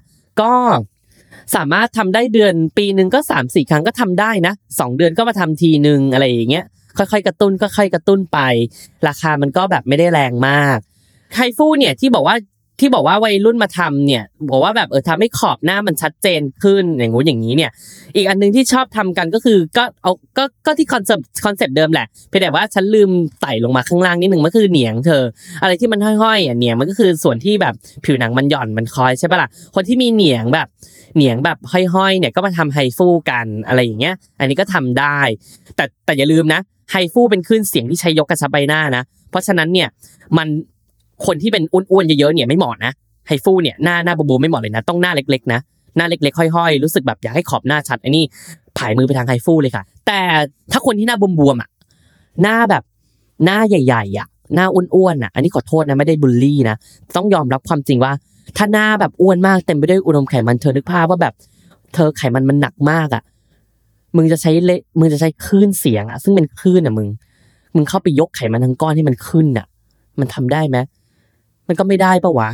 [0.42, 0.54] ก็
[1.56, 6.66] สามารถทำได้เดือนปีหนึ่งก็สามสี่ครั้งก็ทำได้นะสองเดือนก็มาทำทีหนึ่งอะไรอย่างเงี้ย
[6.98, 8.40] ค่อยๆกระตุ้นค่อยๆกระตุ้นไป
[9.08, 10.78] ราคามันก็แบบไม่ได้แรงมาก
[11.36, 12.36] HIFU เนี่ยที่บอกว่า
[12.80, 17.72] ที่บอกว่าวัยรุ่นมาทำเนี่ยบอกว่าแบบเออทำให้ขอบหน้ามันชัดเจนขึ้นอย่างงู้นอย่างนี้เนี่ย
[18.16, 23.10] อีกอันหนึ่งที่ชอบทำกันก็คือก็เอาก็ก็ที่ concept concept เดิมแหละเพียงแต่ว่าฉันเริ่ม
[23.42, 25.24] ไต่ลงมาข้างล่างนิดหนึ่งมันคือเหนียงเธอ
[25.62, 27.74] อะไรที่มันห้อยๆอะเหนียงมันก็คือส่วนที่แบบ
[28.06, 30.68] ผิวหนังมันหย่อนมันคอยใช่ปะล่ะคนที่มีเหนียงแบบ
[31.16, 35.20] เหนียงแบบห้อยๆเนี่ยก็มาทำไฮฟูกันอะไรอย่างเงี้ย อันนี้ก็ทำได้
[35.76, 36.62] แต่แต่อย่าลืมนะ
[36.92, 39.88] ไฮฟูเป็นคลื่นเสียงที่ใช้ยกกระชับใบหน้านะ เพราะฉะนั้นเนี่ย
[40.38, 40.48] มัน
[41.26, 42.92] คนที่เป็นอ้วนๆเยอะๆเนี่ยไม่เหมาะนะ
[43.28, 45.60] ไฮฟูเนี่ยหน้าหน้าบูมๆไม่เหมาะเลยนะ ต้องหน้าเล็กๆนะ
[45.98, 48.24] หน้าเล็กๆห้อยๆรู้สึกแบบอยากให้ขอบหน้าชัดไอ้นี่
[48.78, 50.20] ผายมือไปทางไฮฟูเลยค่ะ แต่
[50.72, 51.70] ถ้าคนที่หน้าบวมๆอะ
[52.42, 52.84] หน้าแบบ
[53.46, 56.76] หน้าใหญ่ๆอะหน้าอ้วนๆอะ อันนี้ขอโทษนะไม่ได้บูลลี่นะ
[57.16, 58.12] ต้องยอมรับความจริงว่า
[58.58, 61.34] ถ้าหน้าแบบอ้วนมากเต็มไปด้วยอุดมไขมันเธอนึกภาพว่าแบบ
[61.94, 63.24] เธอไขมันมันหนักมากอะ
[64.16, 67.08] มึงจะใช้เละมึงจะใช้คลื่นเสียงอะซึ่งเป็นคลื่นอะมึง
[67.76, 69.66] มึงเข้าไปยกไขมันทั้งก้อนให้มันขึ้นอะ
[70.20, 70.78] มันทำได้ไหม
[71.68, 72.50] มันก็ไม่ได้ปะวะ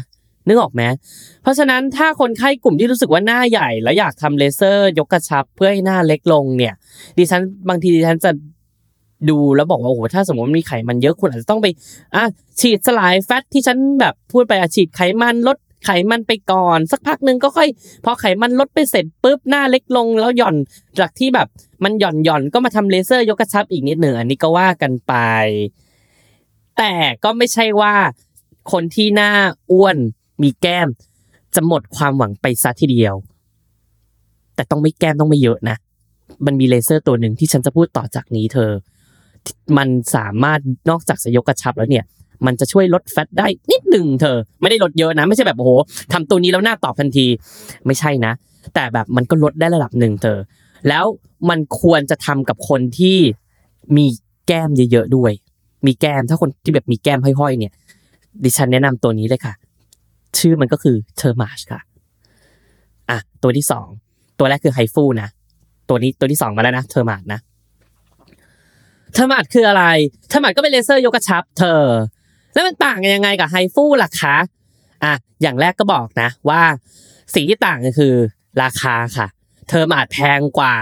[0.48, 0.84] นึกออกไหม
[1.42, 6.74] เพราะฉะนั้นถ้าคนไข้กลุ่มที่รู้สึกว่าหน้าใหญ่ แล้วอยากทำเลเซอร์ ยกกระชับเพื่อให้หน้าเล็กลงเนี่ย
[7.18, 8.32] ดิฉันบางทีดิฉันจะ
[9.30, 11.68] ดูแล้วบอกว่าโอ้โหถ้าสมมติมีไขมันเยอะคุณอาจจะต้องไป
[12.16, 12.24] อะ
[12.60, 17.70] ฉีดสลายแฟตที่ฉันแบบพูดไปอะฉีดไขมันลดไขมันไปก่อน สักพักหนึ่งก็ค่อย
[18.06, 20.56] พอไขมันลดไปเสร็จปุ๊บหน้าเล็กลง แล้วหย่อน
[21.00, 21.48] จากที่แบบ
[21.84, 25.14] มันหย่อนหย่อนก็มาทำเลเซอร์ยกกระชับอีกนิดหนึ่งอันนี้ก็ว่ากันไป
[26.78, 27.94] แต่ก็ไม่ใช่ว่า
[28.72, 29.32] คนที่หน้า
[29.72, 29.98] อ้วน
[30.44, 30.88] มีแก้ม
[31.56, 33.16] จะหมดความหวังไปซะทีเดียว
[34.56, 35.78] แต่ต้องไม่แก้มต้องไม่เยอะนะ
[36.46, 38.72] มันมีเลเซอร์ตัวหนึ่งที่ฉันจะพูดต่อจากนี้เธอ
[39.78, 42.06] มันสามารถนอกจากจะยกกระชับแล้วเนี่ย
[42.46, 45.72] มันจะช่วยลดแฟตได้นิดหนึ่งเธอ ไม่ได้ลดเยอะนะ ไม่ใช่แบบโอ้โห
[46.14, 47.28] ทำตัวนี้แล้วหน้าตอบทันที
[47.86, 48.34] ไม่ใช่นะ
[48.74, 50.38] แต่แบบมันก็ลดได้ระดับหนึ่งเธอ
[50.90, 51.06] แล้ว
[51.50, 53.18] มันควรจะทำกับคนที่
[53.98, 54.06] มี
[54.48, 55.32] แก้มเยอะๆด้วย
[55.86, 57.72] มีแก้มถ้าคนที่แบบมีแก้มห้อยๆเนี่ย
[58.44, 59.54] ดิฉันแนะนำตัวนี้เลยค่ะ
[60.38, 61.82] ชื่อมันก็คือ Thermage ค่ะ
[63.10, 63.88] อะ ตัวที่สอง
[64.40, 65.30] ตัวแรกคือ HIFU นะ
[65.90, 67.40] ตัวนี้ตัวที่สองมาแล้วนะ Thermage นะ
[69.14, 69.84] Thermage คืออะไร
[70.30, 71.84] Thermage ก็เป็นเลเซอร์ยกกระชับ เธอ
[72.54, 74.36] แล้วมันต่างกันยังไงกับ HIFU ล่ะคะ
[75.04, 76.62] อะ อย่างแรกก็บอกนะ ว่า
[77.36, 78.14] สิ่งที่ต่างกันคือ
[78.64, 79.28] ราคาค่ะ
[79.68, 80.74] Thermage แพงกว่า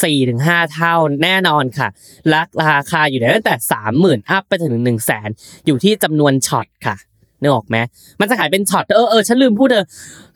[0.00, 1.88] 4-5เท่าแน่นอนค่ะ
[2.28, 3.54] และราคาอยู่ในตั้งแต่
[3.92, 5.28] 30,000 up ไปถึง1 0 0 0 0แสน
[5.66, 6.96] อยู่ที่จำนวนช็อตค่ะ
[7.40, 7.76] นึกออกไหม
[8.20, 9.84] มันจะขายเป็นช็อตเออเออฉันลืมพูดเธอ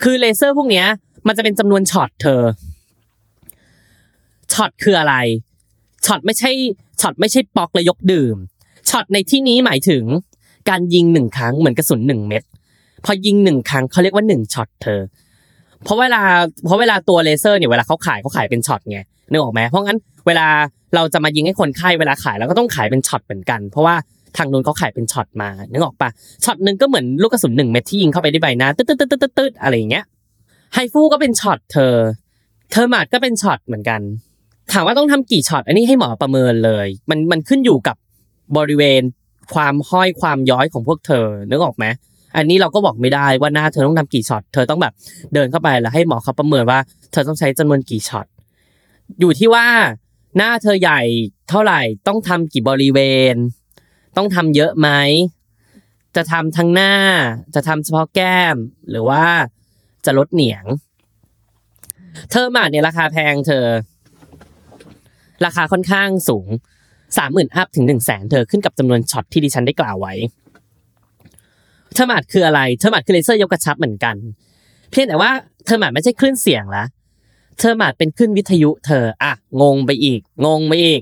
[0.03, 0.87] คือเลเซอร์พวกเนี้ย
[1.27, 2.42] มันจะเป็นจำนวนช็อตเธอ
[4.53, 5.14] ช็อตคืออะไร
[6.07, 6.51] ช็อตไม่ใช่
[7.01, 8.37] ช็อตไม่ใช่ปอกแล้วยกดื่ม
[8.88, 10.05] ช็อตในที่นี้หมายถึง
[10.69, 12.42] การยิงหนึ่งครั้งเหมือนกระสุนหนึ่งเม็ด
[13.05, 15.01] พอยิงหนึ่งครั้งเขาเรียกว่าหนึ่งช็อตเธอ
[15.83, 16.23] เพราะเวลา
[16.64, 20.46] เพราะเวลาตัวเลเซอร์เนี่ยเวลาเขาขายเขาขายเป็นช็อตไง นึกออกไหมเพราะงั้นเวลา
[20.94, 23.94] เราจะมายิงให้คนไข้เวลาขายเราก็ต้องขายเป็นช็อตเหมือนกัน เพราะว่า
[24.36, 26.08] ทางนู้นเขาขายเป็นช็อตมานึกออกปะ
[26.44, 30.04] ช็อตหนึ่งก็เหมือนลูกกระสุนหนึ่งเม็ดที่ยิงเข้าไปที่ใบหน้าตึ๊ดตึ๊ดตึ๊ดตึ๊ดตึ๊ดอะไรอย่างเงี้ย
[30.74, 31.94] HIFU ก็เป็นช็อตเธอ
[32.70, 34.00] Thermage ก็เป็นช็อตเหมือนกัน
[34.72, 37.96] ถามว่าต้องทำกี่ช็อตอันนี้ให้หมอประเมินเลย มันมันขึ้นอยู่กับ
[38.56, 39.02] บริเวณ
[39.54, 41.84] ความห้อยความย้อยของพวกเธอนึกออกไหม
[42.36, 44.92] อันนี้เราก็บอกไม่ได้ว่าหน้าเธอต้องทำกี่ช็อตเธอต้องแบบ
[45.34, 46.78] เดินเข้าไปแล้วให้หมอเขาประเมินว่า
[47.12, 48.26] เธอต้องใช้จำนวนกี่ช็อต
[49.21, 49.69] อยู่ที่ว่า
[50.37, 51.01] หน้าเธอใหญ่
[51.49, 52.99] เท่าไหร่ต้องทำกี่บริเว
[53.33, 53.37] ณ
[54.16, 54.88] ต้องทำเยอะไหม
[56.16, 56.95] จะทำทั้งหน้า
[57.55, 58.57] จะทำเฉพาะแก้ม
[58.90, 59.25] หรือว่า
[60.05, 60.64] จะลดเหนียง
[62.31, 63.66] Thermage เนี่ยราคาแพงเธอ
[65.45, 66.49] ราคาค่อนข้างสูง
[67.19, 70.14] สามหมื่น up ถึงหนึ่งแสนเธอขึ้นกับจำนวนช็อตที่ดิฉันได้กล่าวไว้
[71.94, 74.16] Thermage คืออะไร Thermage คือเลเซอร์ยกกระชับเหมือนกัน
[74.90, 75.31] เพียงแต่ว่า
[75.64, 76.85] Thermage ไม่ใช่คลื่นเสียงละ
[77.59, 81.01] Thermage เป็นคลื่นวิทยุเธออะงงไปอีก งงไปอีก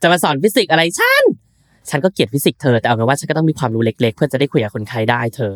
[0.00, 1.24] จะมาสอนฟิสิกส์อะไรฉัน
[1.88, 5.54] ฉันก็เกลียดฟิสิกส์เธอแต่เอาเป็นว่าฉันก็ต้องมีความรู้เล็ก ๆ เพื่อจะได้คุยกับคนไข้ได้เธอ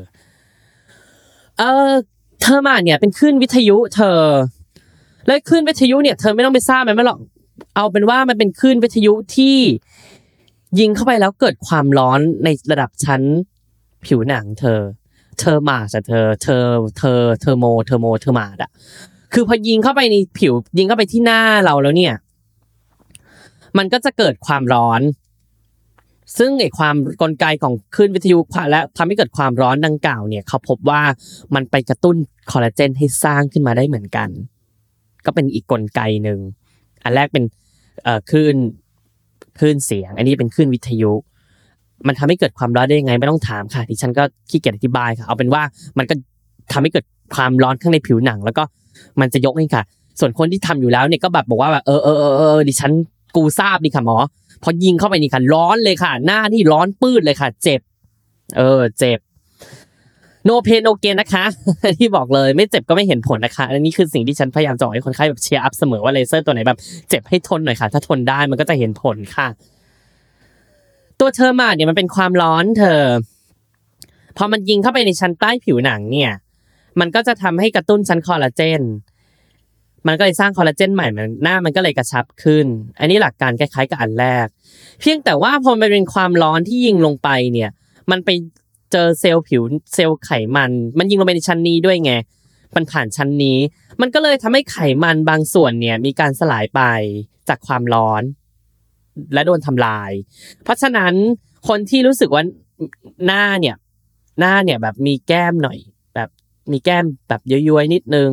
[1.59, 1.93] เออ
[2.41, 4.21] Thermage เนี่ยเป็นคลื่นวิทยุเธอ
[5.27, 7.21] แล้วคลื่นวิทยุเนี่ยเธอไม่ต้องไปทราบมันไม่หรอก
[7.77, 9.57] เอาเป็นว่ามันเป็นคลื่นวิทยุที่
[10.79, 13.23] ยิงเข้าไปแล้วเกิดความร้อนในระดับชั้น
[14.05, 14.81] ผิวหนังเธอ
[15.39, 16.65] Thermage อะเธอ เธอ
[16.99, 18.71] เธอ thermo thermo Thermage อะ
[19.35, 22.15] คือพอยิงเข้าไปในผิว ยิงเข้าไปที่หน้าเราแล้วเนี่ย
[23.79, 25.03] มันก็จะเกิดความร้อน
[26.39, 28.39] ซึ่งไอความกลไกของคลื่นวิทยุ
[28.71, 31.03] และทำให้เกิดความร้อนดังกล่าวเนี่ย เขาพบว่า
[31.55, 32.17] มันไปกระตุ้น
[32.51, 34.29] คอลลาเจนให้สร้างขึ้นมาได้เหมือนกัน
[35.27, 36.39] ก็เป็นอีกกลไกหนึ่ง
[37.05, 37.45] อันแรกเป็น
[38.05, 38.57] เอ่อคลื่น
[39.59, 41.13] คลื่นเสียง อันนี้เป็นคลื่นวิทยุ
[42.07, 45.63] มันทำให้เกิดความร้อนได้ยังไงไม่ต้องถามค่ะดิฉันก็ขี้เกียจอธิบายค่ะ เอาเป็นว่า
[45.99, 46.15] มันก็
[46.73, 48.65] ทำให้เกิดความร้อนข้างในผิวหนัง แล้วก็
[49.21, 49.85] มันจะยกนี่ค่ะ
[50.21, 52.93] ส่วนคนที่ทำอยู่แล้วเนี่ยก็แบบบอกว่าแบบเออเออเออดิฉัน
[53.37, 54.17] กูทราบดีค่ะหมอ
[54.63, 57.81] พอยิงเข้าไปนี่ค่ะ ร้อนเลยค่ะ หน้านี่ร้อนปื้ดเลยค่ะ เจ็บ
[58.57, 59.19] เออ เจ็บ
[60.45, 61.45] no pain no gain นะคะ
[61.99, 69.47] ที่บอกเลยไม่เจ็บก็ไม่เห็นผลนะคะอันนี้คือสิ่งที่ฉันพยายามจะบอกให้คนไข้แบบ cheer up เสมอว่าเลเซอร์ตัวไหนแบบเจ็บให้ทนหน่อยค่ะ ถ้าทนได้มันก็จะเห็นผลค่ะ
[71.21, 73.03] ตัว Thermage เนี่ยมันเป็นความร้อนเธอ
[74.37, 76.33] พอมันยิงเข้าไปในชั้นใต้ผิวหนังเนี่ย
[77.01, 78.83] มันก็จะทำให้กระตุ้นชั้นคอลลาเจน
[80.07, 82.67] มันก็เลยสร้างคอลลาเจนใหม่มันหน้ามันก็เลยกระชับขึ้น
[82.99, 84.47] อันนี้หลักการคล้ายๆกับอันแรก
[85.01, 87.71] เพียงแต่ว่าพอมันเป็นความร้อนที่ยิงลงไปเนี่ย
[88.11, 88.31] มันไป
[88.93, 89.63] เจอเซลล์ผิว
[89.95, 92.13] เซลล์ไขมัน มันยิงลงไปในชั้นนี้ด้วยไง
[92.75, 93.59] มันผ่านชั้นนี้
[94.01, 96.81] มันก็เลยทำให้ไขมันบางส่วนเนี่ยมีการสลายไป
[97.49, 98.23] จากความร้อน
[99.33, 100.11] และโดนทำลาย
[100.63, 101.15] เพราะฉะนั้น
[101.69, 102.43] คนที่รู้สึกว่า
[103.27, 103.77] หน้าเนี่ย
[104.41, 105.79] หน้าเนี่ยแบบมีแก้มหน่อย
[106.73, 108.31] มีแก้มแบบย้อยๆนิดนึง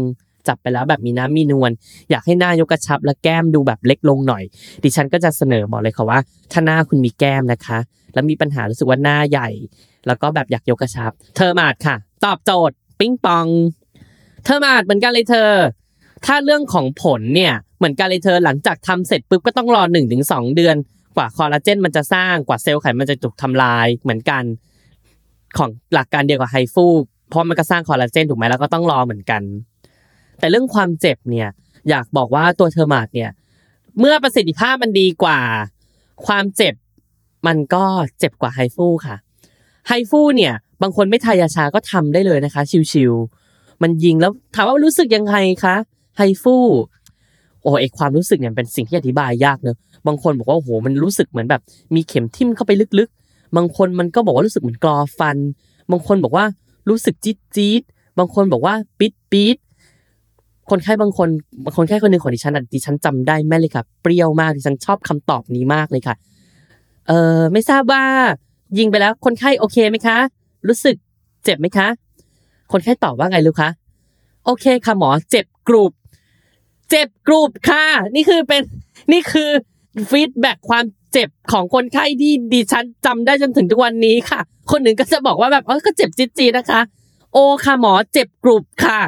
[0.47, 1.71] จับไปแล้วแบบมีน้ำมีนวล
[2.09, 4.43] อยากให้หน้ายกกระชับและแก้มดูแบบเล็กลงหน่อย
[4.83, 6.19] ดิฉันก็จะเสนอบอกเลยค่ะว่า
[6.51, 7.79] ถ้าหน้าคุณมีแก้มนะคะ
[8.13, 9.49] แล้วมีปัญหารู้สึกว่าหน้าใหญ่
[10.07, 13.47] แล้วก็แบบอยากยกกระชับ Thermage ค่ะ ตอบโจทย์ ปิ้งปอง
[14.45, 15.51] Thermage เหมือนกันเลยเธอ
[16.25, 20.75] ถ้าเรื่องของผลเนี่ยเหมือนกันเลยเธอหลังจากทำเสร็จปุ๊บก็ต้องรอ1 ถึง 3 เดือน
[21.17, 24.43] กว่าคอลลาเจนมันจะสร้างกว่าเซลล์ไขมันจะถูกทำลายเหมือนกัน
[25.57, 26.87] ของหลักการเดียวกับไฮฟู
[27.31, 29.41] เพราะมันก็สร้างคอลลาเจนถูกไหมแล้วก็ต้องรอเหมือนกัน
[30.39, 31.49] แต่เรื่องความเจ็บเนี่ย
[31.89, 33.31] อยากบอกว่าตัว Thermage เนี่ย
[33.99, 35.39] เมื่อประสิทธิภาพมันดีกว่า
[36.25, 36.73] ความเจ็บ
[37.47, 37.83] มันก็
[38.19, 39.15] เจ็บกว่าไฮฟูค่ะ
[39.87, 45.75] ไฮฟูเนี่ย บางคนไม่ทายาชาก็ทำได้เลยนะคะ ชิวๆมันยิงแล้วถามว่ารู้สึกยังไงคะ
[46.17, 46.55] ไฮฟู
[47.61, 51.61] โอ้ไอความรู้สึกเนี่ยเป็นสิ่งที่อธิบายยากเนอะบางคนบอกว่าโอ้โหมันรู้สึกเหมือนแบบ
[51.95, 55.37] มีเข็มทิ่มเข้าไปลึกๆ บางคนมันก็บอกว่ารู้สึกเหมือนกรอฟัน
[55.91, 56.45] บางคนบอกว่า
[56.89, 57.81] รู้สึกจี๊ดจี๊ด
[58.17, 59.57] บางคนบอกว่าปิดปิด
[60.69, 61.29] คนไข้บางคน
[61.77, 66.15] คนไข้คนหนึ่งของดิฉันอะดิฉันจำได้แม่เลยค่ะ เปรี้ยวมากดิฉันชอบคำตอบนี้มากเลยค่ะ
[67.07, 68.03] เออไม่ทราบว่า
[68.79, 70.17] ยิงไปแล้วคนไข้โอเคไหมคะ
[70.67, 70.95] รู้สึก
[71.43, 71.87] เจ็บไหมคะ
[72.71, 73.69] คนไข้ตอบว่าไงรู้คะ
[74.45, 75.91] โอเคค่ะหมอเจ็บกรุบ
[76.89, 78.61] เจ็บกรุบค่ะ นี่คือเป็น
[79.11, 79.49] นี่คือ
[80.09, 80.83] ฟีดแบ็ความ
[81.13, 84.39] เจ็บของคนไข้ที่ดิฉันจำได้จนถึงทุกวันนี้ค่ะ
[84.71, 86.81] คนหนึ่งก็จะบอกว่าแบบเออก็เจ็บจี๊ดๆนะคะ
[87.33, 88.99] โอ้ค่ะหมอเจ็บกรุบค่ะ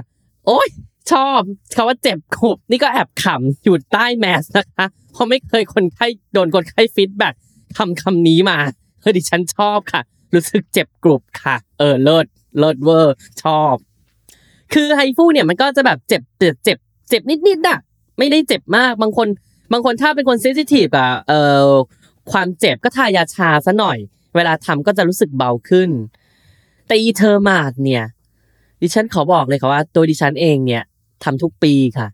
[0.48, 0.68] โอ้ย
[1.12, 1.40] ชอบ
[1.76, 8.58] คำว่าเจ็บกรุบนี่ก็แอบขำอยู่ใต้แมสก์นะคะเพราะไม่เคยคนไข้โดนคนไข้ feedback ำคำนี้มา
[9.02, 10.02] เฮ้ยดิฉันชอบค่ะ
[10.34, 12.26] รู้สึกเจ็บกรุบค่ะ เออเลิศ
[12.60, 13.76] เลิศเวอร์ ชอบ
[14.74, 16.78] คือไฮฟูเนี่ยมันก็จะแบบเจ็บเจ็บเจ็บ
[17.10, 17.80] เจ็บนิดๆน่ะ
[18.18, 19.28] ไม่ได้เจ็บมากบางคน
[19.72, 21.68] บางคนถ้าเป็นคน sensitive อะเอ่อ
[22.32, 23.98] ความเจ็บก็ทายาชาซะหน่อย
[24.36, 25.90] เวลาทำก็จะรู้สึกเบาขึ้น
[26.88, 28.04] แต่อี Thermage เนี่ย
[28.82, 30.84] ดิฉันขอบอกเลยค่ะว่า ตัวดิฉันเองเนี่ย
[31.24, 32.08] ทำทุกปีค่ะ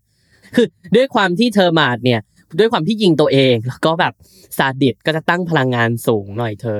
[0.55, 2.19] คือด้วยความที่ Thermage เนี่ย
[2.59, 4.13] ด้วยความที่ยิงตัวเองแล้วก็แบบ
[4.57, 6.79] ซาดิสต์ก็จะตั้งพลังงานสูงหน่อยเธอ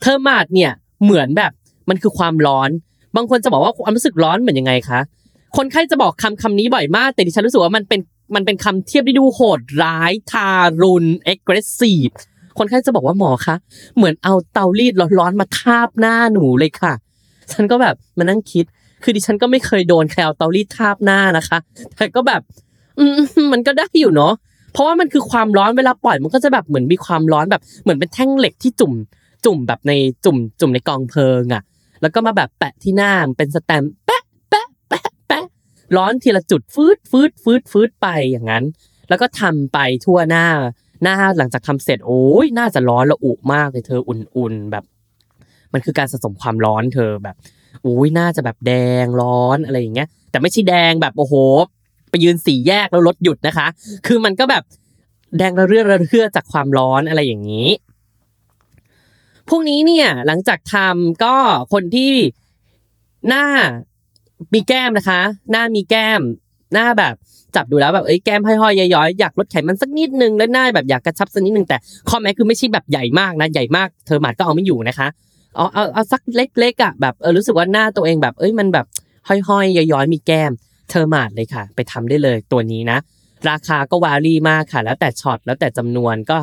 [0.00, 0.72] Thermage เนี่ย
[1.04, 1.52] เหมือนแบบ
[1.88, 2.70] มันคือความร้อน
[3.16, 5.00] บางคนจะบอกว่าความรู้สึกร้อนเหมือนยังไงคะ
[5.56, 8.00] คนไข้จะบอกคำคำนี้บ่อยมาก แต่ดิฉันรู้สึกว่ามันเป็น
[8.34, 10.48] มันเป็นคำเทียบที่ดูโหดร้ายทา
[10.82, 12.14] รุณ aggressive
[12.58, 13.56] คนไข้จะบอกว่าหมอคะ
[13.96, 16.92] เหมือนเอาเตารีดร้อนๆมาทาบหน้าหนูเลยค่ะ
[17.52, 18.64] ฉันก็แบบมานั่งคิด
[19.02, 21.58] คือดิฉันก็ไม่เคยโดนใครเอาเตารีดทาบหน้านะคะ
[21.96, 22.42] แต่ก็แบบ
[22.98, 23.18] อืม
[23.52, 24.32] มันก็ได้อยู่เนาะ
[24.72, 28.92] เพราะว่ามันคือความร้อนเวลาปล่อยมันก็จะแบบเหมือนมีความร้อนแบบเหมือนเป็นแท่งเหล็กที่จุ่ม
[29.44, 29.92] จุ่มแบบใน
[30.24, 31.62] จุ่ม จุ่มในกองเพลิงอะ
[32.02, 35.44] แล้วก็มาแบบแปะที่หน้าเป็นสแตมป์แปะแปะแปะแปะ
[35.96, 38.64] ร้อนทีละจุดฟืดฟืดฟืดฟืดไปอย่างนั้น
[39.08, 40.46] แล้วก็ทำไปทั่วหน้า
[41.02, 44.84] หน้าหลังจากทำเสร็จโอ้ยน่าจะร้อนระอุมากเลยเธออุ่นๆแบบ
[45.72, 47.36] มันคือการสะสมความร้อนเธอแบบ
[47.82, 48.72] โอ้ยน่าจะแบบแด
[49.04, 51.34] งร้อนอะไรอย่างเงี้ย แต่ไม่ใช่แดงแบบโอ้โห
[52.10, 53.66] ไปยืนสี่แยกแล้วรถหยุดนะคะ
[54.06, 54.62] คือมันก็แบบ
[55.38, 57.68] แดงระเรื่อระเรื่อจากความร้อนอะไรอย่างนี้
[59.48, 61.36] พวกนี้เนี่ยหลังจากทำก็
[61.72, 62.12] คนที่
[63.28, 63.44] หน้า
[64.54, 66.20] มีแก้มนะคะ หน้ามีแก้ม
[66.74, 67.14] หน้าแบบ
[67.56, 71.76] จับดูแล้วแบบเอ้ยแก้มห้อยๆย้อยๆอยากลดไขมันสักนิดนึงแล้วหน้าแบบอยากกระชับสักนิดนึงแต่
[72.08, 75.08] ข้อแม้คือไม่ใช่แบบใหญ่มากนะใหญ่มากเธอหมาดก็เอาไม่อยู่นะคะ
[75.56, 78.86] เอาเอาเอาสักเล็กๆอะแบบเออรู้สึกว่าหน้าตัวเองแบบ เอ้ยมันแบบ
[79.28, 80.52] ห้อยๆย้อยๆมีแก้ม
[80.90, 82.98] เธอหมาดเลยค่ะ ไปทำได้เลยตัวนี้นะ
[83.50, 86.36] ราคาก็วารี่มากค่ะ แล้วแต่ช็อตแล้วแต่จำนวนก็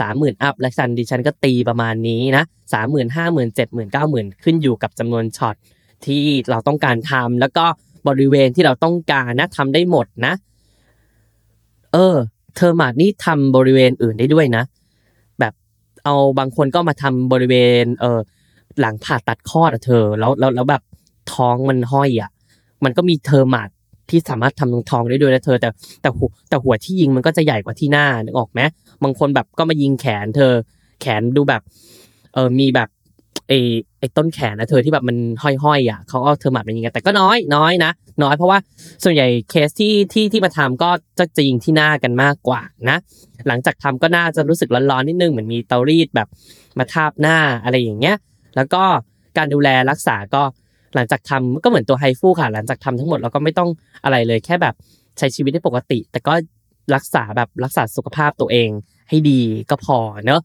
[0.00, 5.54] สามหมื่น up และชันดิฉันก็ตีประมาณนี้นะสามหมื่นห้าหมื่นเจ็ดหมื่นเก้าหมื่นขึ้นอยู่กับจำนวนช็อต
[6.06, 7.64] ที่เราต้องการทำแล้วก็
[8.08, 10.34] บริเวณที่เราต้องการนะทำได้หมดนะ
[11.92, 12.16] เออ
[12.54, 14.64] Thermage นี่ทำบริเวณอื่นได้ด้วยนะ
[15.40, 15.52] แบบ
[16.04, 18.20] เอาบางคนก็มาทำบริเวณ เออ
[18.80, 20.82] หลังผ่าตัดคลอดอะเธอ แล้วแล้วแล้วแบบ
[21.32, 22.30] ท้องมันห้อยอะ
[22.84, 23.68] มันก็มี Thermage
[24.10, 25.68] ที่สามารถทำตรงท้องได้ด้วยนะเธอ แต่
[26.02, 28.60] แต่หัวแต่หัวที่ยิงมันก็จะใหญ่กว่าที่หน้านึกออกไหม
[29.02, 30.52] บางคนแบบก็มายิงแขนเธอ
[31.00, 31.62] แขนดูแบบ
[32.34, 32.88] เออมีแบบ
[33.48, 33.58] ไอ้
[33.98, 37.90] ไอ้ต้นแขนนะเธอที่แบบมันห้อยๆอะเขาก็เทอร์มาดเป็นยิงกันแต่ก็น้อยน้อยนะ
[38.22, 38.58] น้อยเพราะว่า
[39.04, 42.60] ส่วนใหญ่เคสที่ที่ที่มาทำก็จะจะยิงที่หน้ากันมากกว่า
[42.90, 42.98] นะ
[43.48, 46.28] หลังจากทำก็น่าจะรู้สึกร้อนๆนิดนึงเหมือนมีเตารีดแบบ
[46.78, 48.16] มาทาบหน้าอะไรอย่างเงี้ย
[48.56, 48.82] แล้วก็
[49.36, 50.42] การดูแลรักษาก็
[50.94, 53.68] หลังจากทำก็เหมือนตัวไฮฟูค่ะ หลังจากทำทั้งหมดเราก็ไม่ต้อง
[54.04, 54.74] อะไรเลยแค่แบบ
[55.18, 56.32] ใช้ชีวิตได้ปกติ แต่ก็
[56.94, 58.68] รักษาแบบรักษาสุขภาพตัวเอง
[59.08, 60.40] ให้ดีก็พอเนอะ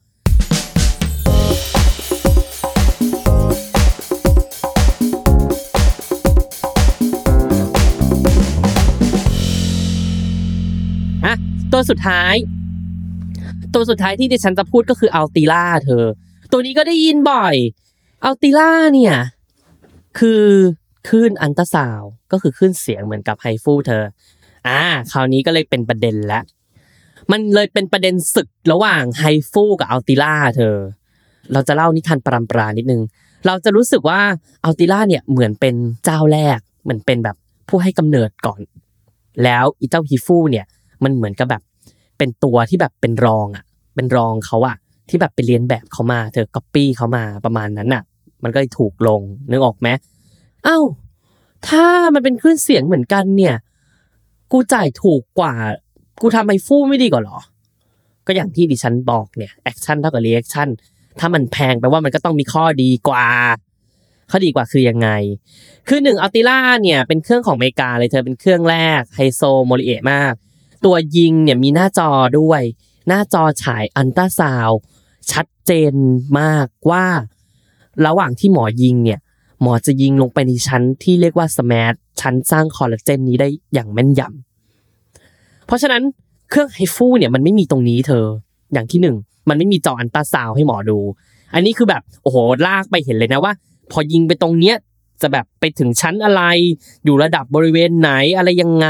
[11.83, 12.35] ตัวสุดท้าย
[13.73, 16.05] ตัวสุดท้ายที่ดิฉันจะพูดก็คืออัลติล่าเธอ
[16.51, 17.55] ตัวนี้ก็ได้ยินบ่อย
[18.25, 19.15] อัลติล่าเนี่ย
[20.19, 20.45] คือ
[21.07, 24.03] คลื่นอัลตราซาวด์ก็คือคลื่นเสียงเหมือนกับไฮฟูเธอ
[24.67, 26.43] อ่า คราวนี้ก็เลยเป็นประเด็นแล้ว
[27.31, 30.75] มันเลยเป็นประเด็นศึกระหว่างไฮฟูกับ Ulthera เธอ
[31.53, 33.01] เราจะเล่านิทานปรำปรานิดนึง
[33.45, 34.21] เราจะรู้สึกว่า
[34.63, 37.35] Ulthera เนี่ยเหมือนเป็นเจ้าแรก เหมือนเป็นแบบ
[37.69, 38.61] ผู้ให้กำเนิดก่อน
[39.43, 40.65] แล้วอีเจ้าไฮฟูเนี่ย
[41.03, 41.61] มันเหมือนกับแบบ
[42.17, 43.63] เป็นตัวที่แบบเป็นรองอะ
[43.95, 44.77] เป็นรองเขาอะ
[45.09, 48.03] ที่แบบไปเลียนแบบเขามา เธอก๊อปปี้เขามาประมาณนั้นอะ
[48.43, 49.21] มันก็เลยถูกลง
[49.51, 49.87] นึกออกไหม
[50.63, 50.79] เอ้า
[51.67, 53.55] ถ้ามันเป็นคลื่นเสียงเหมือนกันเนี่ย
[54.51, 55.53] กูจ่ายถูกกว่า
[56.21, 57.39] กูทำไฮฟูไม่ดีกว่าหรอ
[58.25, 60.67] ก็อย่างที่ดิฉันบอกเนี่ย action เท่ากับ reaction
[61.19, 63.27] ถ้ามันแพงแปลว่ามันก็ต้องมีข้อดีกว่า
[64.31, 65.09] ข้อดีกว่าคือยังไง
[65.87, 70.33] คือหนึ่ง Ulthera เนี่ยเป็นเครื่องของอเมริกาเลยเธอเป็นเครื่องแรกไฮโซโมลิเอะมาก
[70.85, 72.61] ตัวยิงเนี่ยมีหน้าจอด้วย
[73.07, 74.69] หน้าจอฉายอัลตราซาวด์
[75.31, 75.93] ชัดเจน
[76.39, 77.05] มากว่า
[78.05, 79.19] ระหว่างที่หมอยิงเนี่ย
[79.61, 86.03] หมอจะยิงลงไปในชั้นที่เรียกว่า SMAS ชั้นสร้างคอลลาเจนนี้ได้อย่างแม่นยำเพราะฉะนั้น
[86.49, 88.25] เครื่องไฮฟูเนี่ยมันไม่มีตรงนี้เธอ
[88.73, 89.15] อย่างที่หนึ่ง
[89.49, 90.99] มันไม่มีจออัลตราซาวด์ให้หมอดู
[91.53, 93.53] อันนี้คือแบบโอ้โหลากไปเห็นเลยนะว่า
[93.91, 94.75] พอยิงไปตรงเนี้ย
[95.21, 96.41] จะแบบไปถึงชั้นอะไร
[97.05, 98.87] อยู่ระดับบริเวณไหนอะไรยังไง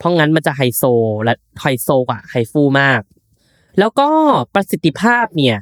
[0.00, 0.82] เพราะงั้นมันจะไฮโซ
[1.24, 3.00] และไฮโซกว่าไฮฟูมาก
[3.78, 4.08] แล้วก็
[4.54, 5.58] ประสิทธิภาพเนี่ย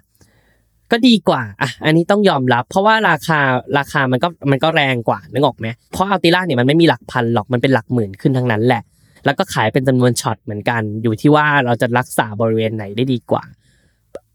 [0.90, 3.40] ก็ดีกว่าอะอันนี้ต้องยอมรับ เพราะว่าราคา
[3.78, 8.82] ราคามันก็มันก็แรงกว่านึกออกไหมเพราะ Ulthera เนี่ยมันไม่มีหลักพันหรอกมันเป็นหลักหมื่นขึ้นทั้งนั้นแหละ
[9.24, 13.44] แล้วก็ขายเป็นจำนวนช็อตเหมือนกัน อยู่ที่ว่าเราจะรักษาบริเวณไหนได้ดีกว่า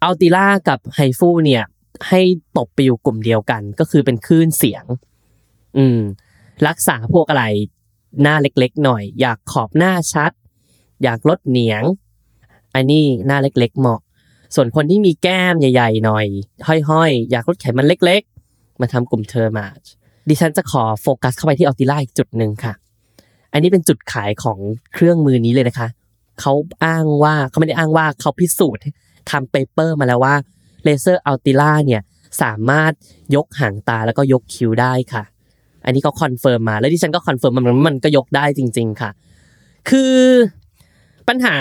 [0.03, 1.63] Ulthera กับไฮฟูเนี่ย
[2.09, 2.21] ให้
[2.57, 4.85] ตบไปอยู่กลุ่มเดียวกัน ก็คือเป็นคลื่นเสียง
[5.77, 5.99] อืม
[6.67, 7.45] รักษาพวกอะไร
[8.21, 10.31] หน้าเล็กๆ หน่อย อยากขอบหน้าชัด
[11.03, 11.83] อยากลดเหนียง
[12.75, 13.99] อันนี้หน้าเล็กๆ เหมาะ
[14.55, 16.25] ส่วนคนที่มีแก้มใหญ่ ๆ หน่อย
[16.89, 19.65] ห้อยๆ อยากลดไขมันเล็กๆ มาทำกลุ่ม Thermage
[20.29, 22.73] ดิฉันจะขอโฟกัสเข้าไปที่ Ulthera อีกจุดหนึ่งค่ะ
[23.53, 24.59] อันนี้เป็นจุดขายของ
[24.93, 25.87] เครื่องมือนี้เลยนะคะ
[26.39, 26.53] เขา
[26.85, 28.81] อ้างว่าเขาไม่ได้อ้างว่าเขาพิสูจน์
[29.31, 30.35] ทำ paper มาแล้วว่า
[30.83, 32.01] เลเซอร์ Ulthera เนี่ย
[32.41, 32.91] สามารถ
[33.35, 35.23] ยกหางตาแล้วก็ยกคิ้วได้ค่ะ
[35.85, 39.09] อันนี้เขา confirm มาแล้วดิฉันก็ confirm มันมันก็ยกได้จริง ๆ ค่ะ
[39.89, 40.17] คือ
[41.27, 41.57] ปัญหา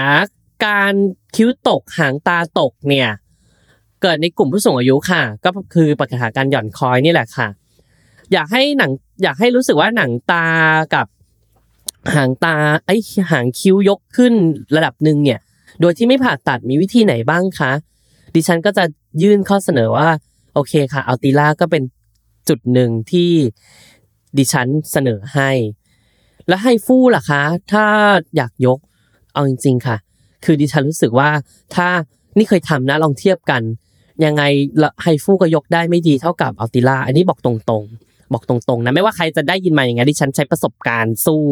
[0.67, 0.95] การ
[1.37, 3.09] คิ้วตกหางตาตกเนี่ย
[4.03, 7.49] เกิดในกลุ่มผู้สูงอายุค่ะ ก็คือปัญหาการหย่อนคล้อยนี่แหละค่ะ
[8.33, 8.91] อยากให้หนัง
[9.23, 10.47] อยากให้รู้สึกว่าหนังตา
[10.95, 11.07] กับ
[12.15, 12.57] หางตา
[12.87, 12.91] ไอ
[13.31, 14.35] หางคิ้วยกขึ้น
[14.77, 15.41] ระดับหนึ่งเนี่ย
[15.81, 17.73] โดยที่ไม่ผ่าตัดมีวิธีไหนบ้างคะ
[18.35, 18.85] ดิฉันก็จะ
[19.23, 20.09] ยื่นข้อเสนอว่า
[20.55, 21.83] โอเคค่ะอัลติล่าก็เป็น
[22.49, 23.33] จุดหนึ่งที่
[24.39, 25.51] ดิฉันเสนอให้
[26.49, 27.43] แล้วไฮฟูล่ะคะ
[27.73, 27.85] ถ้า
[28.37, 28.79] อยากยก
[29.33, 29.97] เอาจริง ๆ ค่ะ
[30.45, 31.31] คือดิฉันรู้สึกว่า
[31.75, 31.89] ถ้า
[32.39, 33.63] นี่เคยทำนะลองเทียบกัน
[34.25, 34.43] ยังไง
[35.03, 41.45] ไฮฟูก็ยกได้ไม่ดีเท่ากับอัลติล่าอันนี้บอกตรงๆ บอกตรงๆนะไม่ว่าใครจะได้ยินมาอย่างไงดิฉันใช้ประสบการณ์สู้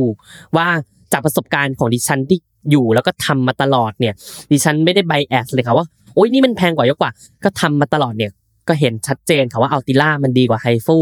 [0.57, 0.67] ว่า
[1.13, 2.39] จากประสบการณ์ของดิฉันที่
[2.71, 4.15] อยู่แล้วก็ทำมาตลอดเนี่ย
[4.53, 7.11] ดิฉันไม่ได้ bias เลยค่ะว่าโอ๊ยนี่มันแพงกว่ายกกว่า
[7.45, 8.33] ก็ทำมาตลอดเนี่ย
[8.69, 10.99] ก็เห็นชัดเจนค่ะว่า Ulthera มันดีกว่าไฮฟู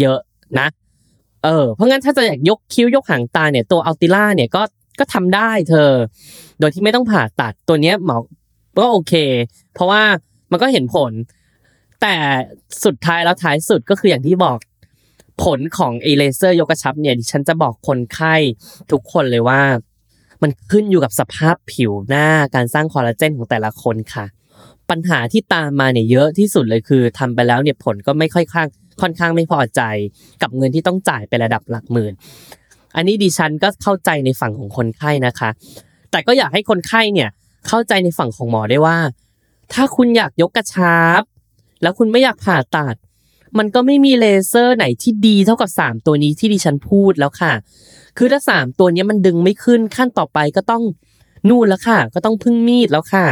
[0.00, 0.18] เยอะ
[0.58, 0.68] นะ
[1.44, 4.62] เออ เพราะงั้นถ้าจะอยากยกคิ้วยกหางตาเนี่ยตัว Ulthera เนี่ยก็
[4.98, 5.90] ก็ทำได้เธอ
[6.58, 8.18] โดยที่ไม่ต้องผ่าตัดตัวเนี้ยหมอ
[8.78, 9.14] ก็โอเค
[9.74, 10.02] เพราะว่า
[10.50, 11.12] มันก็เห็นผล
[12.02, 12.14] แต่
[12.84, 14.58] สุดท้ายแล้วท้ายสุดก็คืออย่างที่บอก
[15.42, 18.34] ผลของเอเลเซอร์ยกกระชับเนี่ยดิฉันจะบอกคนไข้
[18.92, 19.60] ทุกคนเลยว่า
[20.42, 24.26] มันขึ้นอยู่กับสภาพผิวหน้าการสร้างคอลลาเจนของแต่ละคนค่ะ
[24.90, 28.68] ปัญหาที่ตามมาเนี่ยเยอะที่สุดเลยคือทำไปแล้วเนี่ยผลก็ไม่ค่อยข้าง
[29.00, 29.80] ค่อนข้างไม่พอใจ
[30.42, 32.12] กับเงินที่ต้องจ่ายไประดับหลักหมื่น
[32.96, 35.50] อันนี้ดิฉันก็เข้าใจในฝั่งของคนไข้นะคะ
[36.10, 37.28] แต่ก็อยากให้คนไข้เนี่ย
[37.68, 38.98] เข้าใจในฝั่งของหมอได้ว่า
[39.72, 41.22] ถ้าคุณอยากยกกระชับ
[41.82, 42.96] แล้วคุณไม่อยากผ่าตัด
[43.58, 47.52] มันก็ไม่มีเลเซอร์ไหนที่ดีเท่ากับ 3 ตัวนี้ที่ดิฉันพูดแล้วค่ะ
[48.16, 50.82] คือถ้า 3 ตัวนี้มันดึงไม่ขึ้นขั้นต่อไปก็ต้อง
[51.48, 53.26] นู่นแล้วค่ะ ก็ต้องพึ่งมีดแล้วค่ะ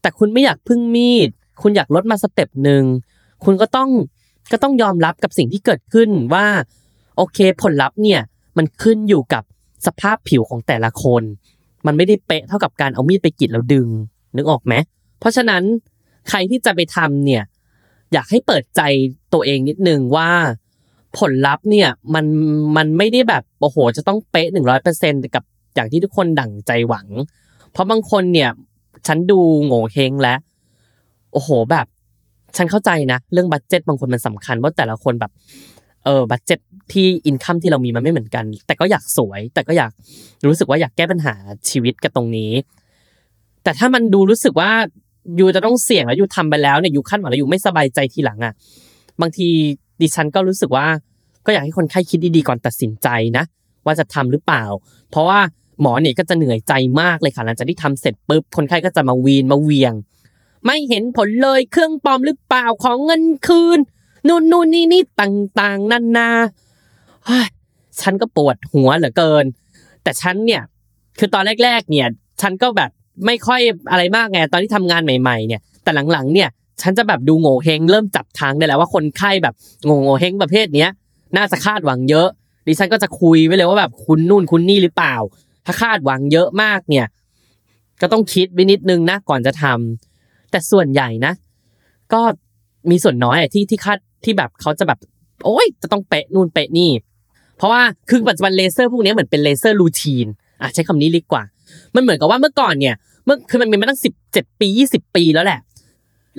[0.00, 1.28] แต่คุณไม่อยากพึ่งมีด
[1.62, 2.84] คุณอยากลดมา step หนึ่ง
[3.44, 3.90] คุณก็ต้อง
[4.52, 6.46] ก็ต้องยอมรับกับสิ่งที่เกิดขึ้นว่า
[7.16, 8.20] โอเคผลลัพธ์เนี่ย
[8.56, 9.42] มันขึ้นอยู่กับ
[9.86, 11.22] สภาพผิวของแต่ละคน
[11.86, 13.88] มันไม่ได้เป๊ะเท่ากับการเอามีดไปกรีดแล้วดึง
[14.36, 14.74] นึกออกไหม
[15.20, 15.62] เพราะฉะนั้น
[16.28, 17.42] ใครที่จะไปทำเนี่ย
[18.12, 18.80] อยากให้เปิดใจ
[19.32, 20.30] ตัวเองนิดนึงว่า
[21.18, 22.24] ผลลัพธ์เนี่ยมัน
[22.76, 25.44] มันไม่ได้แบบโอ้โห จะต้องเป๊ะหนึ่งร้อยเปอร์เซ็นต์กับ
[25.74, 27.06] อย่างที่ทุกคนดั่งใจหวัง
[27.72, 28.50] เพราะบางคนเนี่ย
[29.06, 30.38] ฉันดูโหงวเฮ้งแล้ว
[31.32, 31.86] โอ้โหแบบ
[32.56, 35.32] ฉันเข้าใจนะ เรื่อง budget บางคนมันสำคัญว่าแต่ละคนแบบ
[36.04, 36.58] เออ budget
[36.92, 39.90] ที่ income ที่เรามีมันไม่เหมือนกัน แต่ก็อยากสวย แต่ก็อยาก
[40.48, 41.34] รู้สึกว่าอยากแก้ปัญหา
[41.70, 42.52] ชีวิตกับตรงนี้
[43.62, 44.70] แต่ถ้ามันดูรู้สึกว่า
[45.36, 48.52] อยู่จะต้องเสี่ยงแล้วอยู่ทำไปแล้วเนี่ยอยู่ขั้นหวังแล้วอยู่ไม่สบายใจทีหลังอะ
[49.20, 49.48] บางที
[50.00, 50.86] ดิฉันก็รู้สึกว่า
[51.46, 53.44] ก็อยากให้คนไข้คิดดีๆก่อนตัดสินใจนะ
[53.86, 54.64] ว่าจะทำหรือเปล่า
[55.10, 55.40] เพราะว่า
[55.80, 59.92] หมอเนี่ยก็จะเหนื่อยใจมากเลยค่ะหลังจากที่ทำเสร็จปุ๊บคนไข้ก็จะมาวีนมาเวียง
[60.66, 63.78] ไม่เห็นผลเลยเครื่องปลอมหรือเปล่าของเงินคืน
[64.28, 66.30] นู่นนู่นนี่นี่ต่างๆนานา
[67.26, 67.46] เฮ้ย
[68.00, 69.44] ฉันก็ปวดหัวเหลือเกิน
[70.02, 70.62] แต่ฉันเนี่ย
[71.18, 72.08] คือตอนแรก ๆ เนี่ย
[72.40, 72.90] ฉันก็แบบ
[73.26, 73.60] ไม่ค่อย
[73.90, 76.48] อะไรมากไงตอนที่ทำงานใหม่ๆ เนี่ย แต่หลังๆ เนี่ย
[76.82, 79.54] ฉันจะแบบดูโง่เฮงเริ่มจับทางได้แล้วว่าคนไข้แบบ
[79.84, 80.90] โง่โง่เฮงประเภทเนี้ย
[81.36, 82.28] น่าจะคาดหวังเยอะ
[82.66, 85.14] ดิฉันก็จะคุยไว้เลยว่าแบบคุณนู่นคุณนี่หรือเปล่า
[85.66, 87.06] ถ้าคาดหวังเยอะมากเนี่ย
[88.00, 90.11] ก็ต้องคิดไว้นิดนึงนะก่อนจะทำ
[90.52, 91.32] แต่ส่วนใหญ่นะ
[92.12, 92.20] ก็
[92.90, 94.98] มีส่วนน้อยที่ที่คาดที่แบบเขาจะแบบ
[95.44, 96.90] โอ้ยจะต้องเป๊ะนู่นเป๊ะนี่
[97.56, 100.26] เพราะว่าคือปัจจุบันเลเซอร์พวกนี้เหมือนเป็นเลเซอร์ routine
[100.62, 101.42] อะใช้คำนี้ดีกว่า
[101.94, 102.94] มันเหมือนกับว่าเมื่อก่อนเนี่ย
[103.24, 105.60] เมื่อคือมันมีมาตั้งสิบเจ็ดปียี่สิบปีแล้วแหละ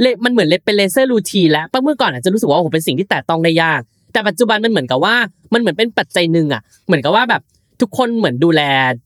[0.02, 5.16] เลมันเหมือนเลเป็นเลเซอร์ routine แล้วเมื่อก่อนอาจจะรู้สึกว่าโอ้โหเป็นสิ่งที่แตะต้องได้ยาก แต่ปัจจุบันมันเหมือนกับว่า
[5.54, 7.42] มันเหมือนเป็นปัจจัยหนึ่งอะ เหมือนกับว่าแบบ
[7.82, 8.62] ทุกคนเหมือนดูแล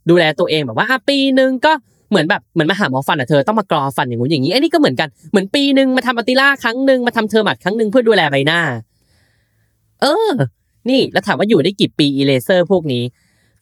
[0.10, 1.74] ดูแลตัวเองแบบว่าปีหนึ่งก็
[2.10, 8.60] เหมือนแบบเหมือนมาหาหมอฟันอะเธอต้องมากรอฟันอย่างงู้นอย่างนี้ไอ้นี่ก็เหมือนกันเหมือนปีหนึ่งมาทำ Ulthera ครั้งหนึ่งมาทำ Thermage ครั้งหนึ่งเพื่อดูแลใบหน้า
[10.01, 10.30] เออ
[10.89, 13.03] นี่แล้วถามว่าอยู่ได้กี่ปีอีเลเซอร์พวกนี้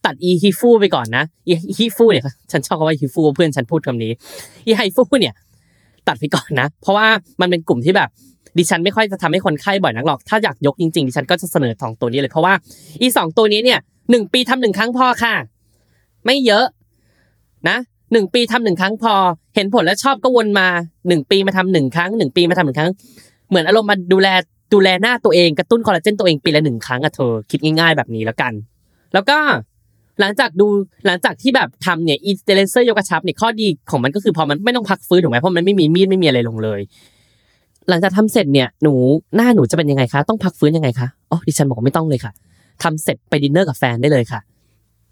[0.04, 4.12] ตัดอี HIFU ไปก่อนนะอี HIFU เนี่ยฉันชอบคำว่า HIFU เพื่อนฉันพูดคำนี้
[4.66, 5.34] อี HIFU เนี่ย
[6.08, 7.06] ตัดไปก่อนนะ เพราะว่า
[7.40, 8.08] มันเป็นกลุ่มที่แบบ
[8.58, 12.54] ดิฉันไม่ค่อยจะทำให้คนไข้บ่อยนักหรอก ถ้าอยากยกจริงๆ ดิฉันก็จะเสนอสองตัวนี้เลย เพราะว่า
[13.00, 13.78] อีสองตัวนี้เนี่ย
[14.10, 15.34] หนึ่งปีทำหนึ่งครั้งพอค่ะ
[16.26, 16.64] ไม่เยอะ
[17.68, 17.76] นะ
[18.12, 19.14] หนึ่งปีทำหนึ่งครั้งพอ
[19.54, 20.68] เห็นผลแล้วชอบก็วนมา
[21.08, 22.90] หนึ่งปีมาทำหนึ่งครั้งหนึ่งปีมาทำหนึ่งครั้ง
[23.48, 24.28] เหมือนอารมณ์มาดูแล
[24.74, 28.52] ดูแลหน้าตัวเองกระตุ้นคอลลาเจนตัวเองปีละหนึ่งครั้งอะเธอคิดง่ายๆแบบนี้แล้วกัน
[29.14, 29.38] แล้วก็
[30.20, 30.66] หลังจากดู
[31.06, 36.80] หลังจากที่แบบทำเนี่ยอีเตเลเซอร์ยกกระชับเนี่ยข้อดีของมันก็คือพอมันไม่ต้องพักฟื้นถูกไหมเพราะมันไม่มีมีดไม่มีอะไรลงเลย
[37.88, 38.94] หลังจากทำเสร็จเนี่ยหนู
[39.36, 42.32] หน้าหนูจะเป็นยังไงคะ ต้องพักฟื้นยังไงคะอ๋อดิฉันบอกไม่ต้องเลยค่ะ
[42.82, 44.40] ทำเสร็จไปดินเนอร์กับแฟนได้เลยค่ะ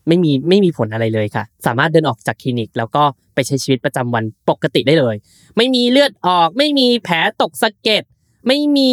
[0.09, 3.03] ไม่มีไม่มีผลอะไรเลยค่ะ สามารถเดินออกจากคลินิก แล้วก็
[3.35, 5.15] ไปใช้ชีวิตประจำวันปกติได้เลย
[5.57, 8.05] ไม่มีเลือดออก ไม่มีแผลตกสะเก็ด
[8.47, 8.93] ไม่มี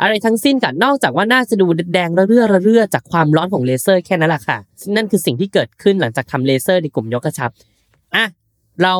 [0.00, 4.58] อะไรทั้งสิ้นค่ะนอกจากว่าหน้าจะดูแดงระเรื่อระเรื่อจากความร้อนของเลเซอร์แค่นั้นแหละค่ะ
[4.96, 7.50] นั่นคือสิ่งที่เกิดขึ้นหลังจากทำเลเซอร์ในกลุ่มยกกระชับ
[8.14, 8.26] อะ
[8.82, 8.94] เรา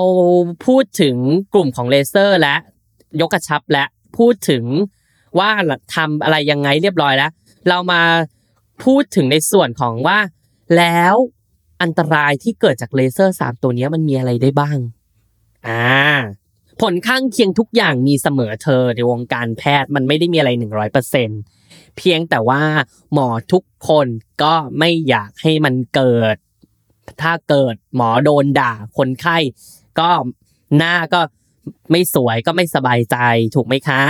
[0.66, 1.16] พูดถึง
[1.54, 2.54] กลุ่มของเลเซอร์และ
[3.20, 3.84] ยกกระชับและ
[4.18, 4.64] พูดถึง
[5.38, 5.50] ว่า
[5.94, 7.30] ทำอะไรยังไงเรียบร้อยแล้ว
[7.68, 8.02] เรามา
[8.84, 10.18] พูดถึงในส่วนของว่า
[10.76, 11.14] แล้ว
[11.82, 14.78] อันตรายที่เกิดจากเลเซอร์สามตัวนี้มันมีอะไรได้บ้าง
[15.68, 15.84] อ่า
[16.80, 21.28] ผลข้างเคียงทุกอย่างมีเสมอเธอในวงการแพทย์มันไม่ได้มีอะไรหนึ่งร้อยเปอร์เซ็น
[21.96, 22.62] เพียงแต่ว่า
[23.12, 24.06] หมอทุกคน
[24.42, 26.36] ก็ไม่อยากให้มันเกิด
[27.22, 29.38] ถ้าเกิดหมอโดนด่าคนไข้
[29.98, 30.10] ก็
[30.76, 31.20] หน้าก็
[31.90, 33.16] ไม่สวยก็ไม่สบายใจ
[33.54, 34.02] ถูกไหมคะ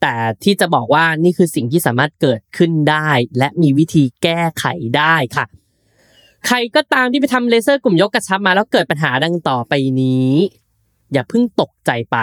[0.00, 0.14] แต่
[0.44, 3.08] ที่จะบอกว่านี่คือสิ่งที่สามารถเกิดขึ้นได้
[3.38, 4.64] และมีวิธีแก้ไข
[4.96, 5.44] ได้ค่ะ
[6.46, 10.32] ใครก็ตามที่ไปทำเลเซอร์กลุ่มยกกระชับมาแล้วเกิดปัญหาดังต่อไปนี้
[11.12, 12.18] อย่าเพิ่งตกใจไป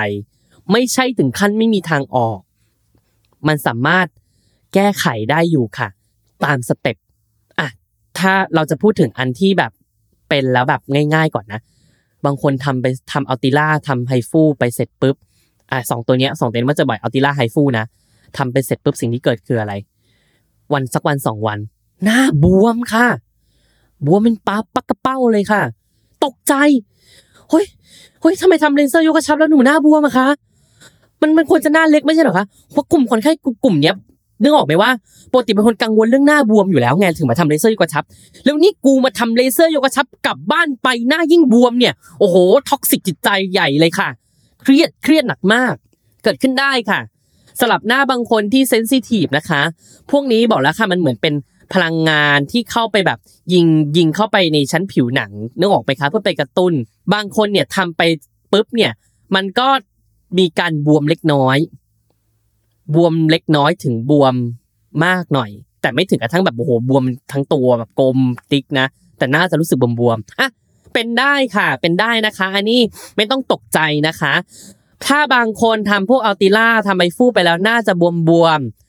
[0.71, 2.39] ไม่ใช่ถึงขั้นไม่มีทางออก
[3.47, 4.07] มันสามารถ
[4.73, 5.87] แก้ไขได้อยู่ค่ะ
[6.45, 6.97] ตาม step
[7.59, 7.69] อะ
[8.19, 9.71] ถ้าเราจะพูดถึงอันที่แบบ
[10.29, 10.81] เป็นแล้วแบบ
[11.13, 11.59] ง่าย ๆ ก่อนนะ
[12.25, 15.15] บางคนทำไปทำ Ulthera ทำ HIFU ไปเสร็จปุ๊บ
[15.71, 17.85] อะสองตัวเนี้ยสองตัวนี้มันจะบ่อย Ulthera HIFU นะ
[18.37, 19.73] ทำไปเสร็จปุ๊บสิ่งที่เกิดคืออะไร
[20.73, 21.59] วันสักวันสองวัน
[22.03, 23.07] หน้าบวมค่ะ
[24.05, 25.61] บบวมเป็นปลาปักกระเป้าเลยค่ะ
[26.23, 26.53] ตกใจ
[27.49, 27.65] เฮ้ย
[28.21, 30.27] เฮ้ยทำไมทำเลเซอร์ยกกระชับแล้วหนูหน้าบวมอะคะ
[31.21, 33.31] มันมันควรจะหน้าเล็กไม่ใช่หรอคะเพราะกลุ่มคนไข้
[33.63, 33.95] กลุ่มเนี้ย
[34.41, 34.89] นึกออกไหมว่า
[35.31, 38.03] ปกติเป็นคนกังวลเรื่องหน้าบวมอยู่แล้วไงถึงมาทำเลเซอร์ยกกระชับ
[38.43, 42.35] แล้วนี่กูมาทำเลเซอร์ยกกระชับกลับบ้านไปหน้ายิ่งบวมเนี่ยโอ้โห
[42.69, 44.09] toxic จิตใจใหญ่เลยค่ะ
[44.61, 45.73] เครียดเครียดหนักมาก
[46.23, 46.99] เกิดขึ้นได้ค่ะ
[47.59, 49.61] สำหรับหน้าบางคนที่ sensitive นะคะ
[50.11, 51.33] พวกนี้บอกแล้วค่ะมันเหมือนเป็น
[51.73, 53.19] พลังงานที่เข้าไปแบบ
[53.53, 53.65] ยิง
[53.97, 56.73] ยิงเข้าไปในชั้นผิวหนังนึกออกไหมคะเพื่อไปกระตุ้น
[57.13, 58.01] บางคนเนี่ยทำไป
[58.51, 58.91] ปุ๊บเนี่ย
[59.35, 59.67] มันก็
[60.37, 61.57] มีการบวมเล็กน้อย
[62.93, 64.35] บวมเล็กน้อยถึงบวม
[65.05, 65.49] มากหน่อย
[65.81, 68.17] แต่ไม่ถึงกระทั่งแบบโอ้โหบวมทั้งตัวแบบกลม
[68.51, 70.49] ติ๊กนะ แต่น่าจะรู้สึกบวมๆอะ
[70.93, 72.81] เป็นได้ค่ะ เป็นได้นะคะ อันนี้
[73.17, 74.33] ไม่ต้องตกใจนะคะ
[75.05, 78.82] ถ้าบางคนทำพวกอัลติล่าทำไอฟูไปแล้วน่าจะบวมบวมๆ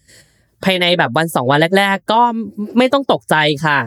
[0.65, 2.21] ภายในแบบวันสองวันแรก ๆ ก็
[2.79, 3.79] ไม่ต้องตกใจค่ะ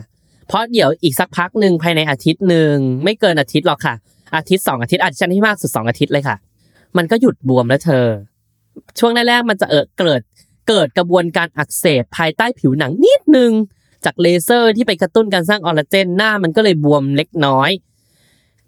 [0.48, 3.96] เพราะเดี๋ยวอีกสักพักหนึ่งภายในอาทิตย์หนึ่งไม่เกินอาทิตย์หรอกค่ะ
[4.36, 6.36] อาทิตย์สองอาทิตย์อาจจะที่มากสุดสองอาทิตย์เลยค่ะ
[6.98, 8.06] มันก็หยุดบวมแล้วเธอ
[9.00, 10.22] ช่วงแรกๆมันจะเออเกิด
[10.68, 13.52] เกิดกระบวนการอักเสบภายใต้ผิวหนังนิดนึง
[14.06, 17.72] จากเลเซอร์ที่ไปกระตุ้นการสร้างคอลลาเจนหน้ามันก็เลยบวมเล็กน้อย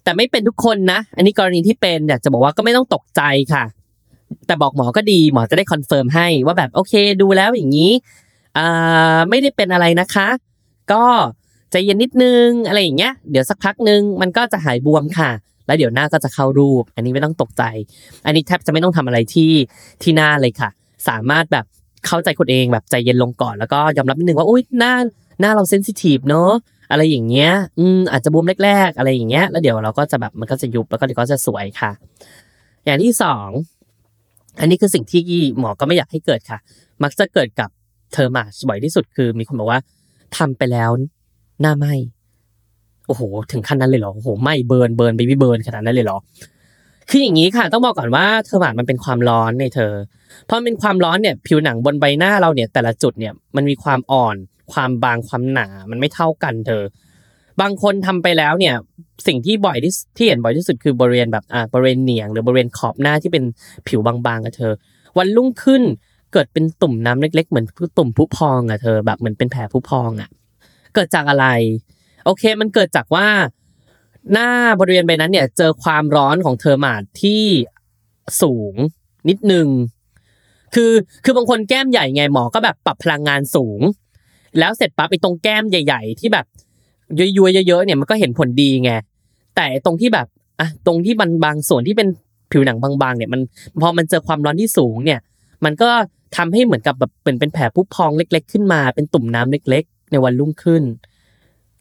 [0.03, 3.21] แต่ไม่เป็นทุกคนนะ อันนี้กรณีที่เป็นอยากจะบอกว่าก็ไม่ต้องตกใจ
[3.53, 3.63] ค่ะ
[4.47, 7.91] แต่บอกหมอก็ดีหมอจะได้ confirm ให้ว่าแบบโอเคดูแล้วอย่างนี้
[8.57, 10.27] อ่าไม่ได้เป็นอะไรนะคะ
[10.91, 11.03] ก็
[11.71, 15.29] ใจเย็นนิดนึงอะไรอย่างเงี้ยเดี๋ยวสักพักนึงมันก็จะหายบวมค่ะ
[15.67, 17.63] แล้วเดี๋ยวหน้าก็จะเข้ารูป อันนี้ไม่ต้องตกใจ
[18.25, 19.51] อันนี้แทบจะไม่ต้องทำอะไรที่
[20.01, 20.69] ที่หน้าเลยค่ะ
[21.07, 21.65] สามารถแบบ
[22.05, 24.93] เข้าใจคนเองแบบใจเย็นลงก่อนแล้วก็ยอมรับนิดนึงว่าอุ้ยหน้า
[25.41, 26.51] หน้าเราเซนซิทีฟเนอะ
[26.91, 31.91] อะไรอย่างเงี้ย อืมอาจจะบวมแรก ๆ อะไรอย่างเงี้ย แล้วเดี๋ยวเราก็จะแบบมันก็จะยุบแล้วก็เดี๋ยวก็จะสวยค่ะ
[32.85, 33.49] อย่างที่สอง
[34.59, 35.21] อันนี้คือสิ่งที่
[35.59, 36.59] หมอก็ไม่อยากให้เกิดค่ะ
[37.03, 37.69] มักจะเกิดกับ
[38.13, 39.79] Thermage บ่อยที่สุดคือ มีคนบอกว่า
[40.37, 40.89] ทำไปแล้ว
[41.61, 41.87] หน้าไหม้
[43.07, 46.17] โอ้โห ถึงขั้นนั้นเลยเหรอโอ้โหไหม้ burn burn baby burn ขนาดนั้นเลยเหรอ
[47.09, 49.93] คืออย่างนี้ค่ะ ต้องบอกก่อนว่า Thermage มันเป็นความร้อนไงเธอ
[50.45, 54.35] เพราะมันเป็นความร้อนเนี่ย ผิวหนังบนใบหน้าเราเนี่ย แต่ละจุดเนี่ยมันมีความอ่อน
[54.73, 56.83] ความบางความหนา มันไม่เท่ากันเธอ
[57.61, 58.75] บางคนทำไปแล้วเนี่ย
[59.27, 63.43] สิ่งที่บ่อยที่ที่เห็นบ่อยที่สุดคือบริเวณแบบอ่าบริเวณเหนียงหรือบริเวณขอบหน้าที่เป็น
[63.87, 64.73] ผิวบางๆอะเธอ
[65.17, 65.83] วันรุ่งขึ้น
[66.33, 67.65] เกิดเป็นตุ่มน้ำเล็ก ๆ เหมือน
[67.97, 70.29] ตุ่มพุพองอะเธอแบบเหมือนเป็นแผลพุพองอะ
[70.95, 71.47] เกิดจากอะไร
[72.25, 73.27] โอเคมันเกิดจากว่า
[74.33, 74.49] หน้า
[74.79, 77.43] บริเวณใบนั้นเนี่ย เจอความร้อนของเทอร์มาดที่
[78.41, 78.75] สูง
[79.29, 79.67] นิดนึง
[80.75, 80.91] คือ
[81.23, 83.81] คือบางคนแก้มใหญ่ไงหมอก็แบบปรับพลังงานสูง
[84.59, 86.45] แล้วเสร็จปั๊บไอ้ตรงแก้มใหญ่ ๆ ที่แบบ
[87.17, 88.91] ย้วยเยอะๆเนี่ยมันก็เห็นผลดีไง
[89.55, 90.27] แต่ตรงที่แบบ
[90.59, 92.07] อะตรงที่มันบางส่วนที่เป็น
[92.51, 93.41] ผิวหนังบางๆเนี่ยมัน
[93.81, 95.19] พอมันเจอความร้อนที่สูงเนี่ย
[95.65, 95.89] มันก็
[96.37, 100.83] ทำให้เหมือนกับแบบเป็นเป็นแผลพุพองเล็ก ๆ ขึ้นมาเป็นตุ่มน้ำเล็ก ๆ ในวันรุ่งขึ้น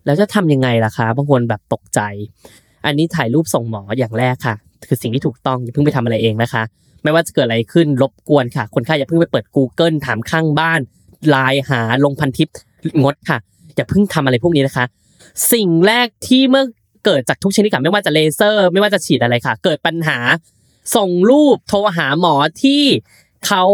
[0.04, 2.00] แล้วจะทำยังไงล่ะคะบางคนแบบตกใจ
[2.86, 4.54] อันนี้ถ่ายรูปส่งหมออย่างแรกค่ะ
[4.88, 6.62] คือสิ่งที่ถูกต้องอย่าเพิ่งไปทำอะไรเองนะคะ
[7.02, 10.80] ไม่ว่าจะเกิดอะไรขึ้นรบกวนค่ะ คนไข้อย่าเพิ่งไปเปิด Google ถามข้างบ้าน
[11.28, 12.48] ไลน์หาลงพันทิป
[13.02, 13.38] งดค่ะ
[13.76, 14.84] อย่าเพิ่งทำอะไรพวกนี้นะคะ
[15.52, 16.64] สิ่งแรกที่เมื่อ
[17.04, 20.18] เกิดจากทุกชนิดค่ะไม่ว่าจะเลเซอร์ ไม่ว่าจะฉีดอะไรค่ะ เกิดปัญหา
[20.96, 22.82] ส่งรูปโทรหาหมอที่
[23.46, 23.64] เขา